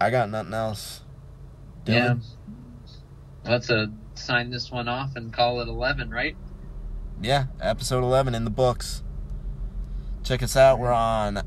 [0.01, 1.01] I got nothing else.
[1.85, 2.21] Dylan?
[3.45, 3.51] Yeah.
[3.51, 6.35] Let's uh, sign this one off and call it 11, right?
[7.21, 9.03] yeah, episode 11 in the books.
[10.23, 10.79] Check us out.
[10.79, 11.43] We're on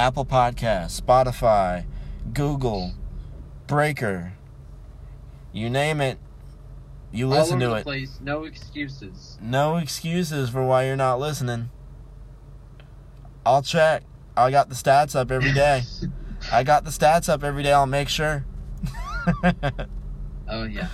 [0.00, 1.84] Apple Podcasts, Spotify,
[2.32, 2.94] Google,
[3.66, 4.32] Breaker.
[5.52, 6.18] You name it.
[7.12, 7.82] You listen to it.
[7.82, 8.18] Place.
[8.18, 9.36] No excuses.
[9.42, 11.68] No excuses for why you're not listening.
[13.44, 14.04] I'll check.
[14.38, 15.82] I got the stats up every day.
[16.50, 17.74] I got the stats up every day.
[17.74, 18.46] I'll make sure.
[20.48, 20.88] oh yeah.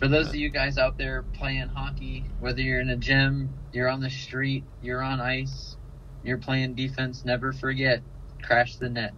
[0.00, 3.50] For those of uh, you guys out there playing hockey, whether you're in a gym,
[3.72, 5.76] you're on the street, you're on ice,
[6.24, 8.02] you're playing defense, never forget
[8.42, 9.14] crash the net.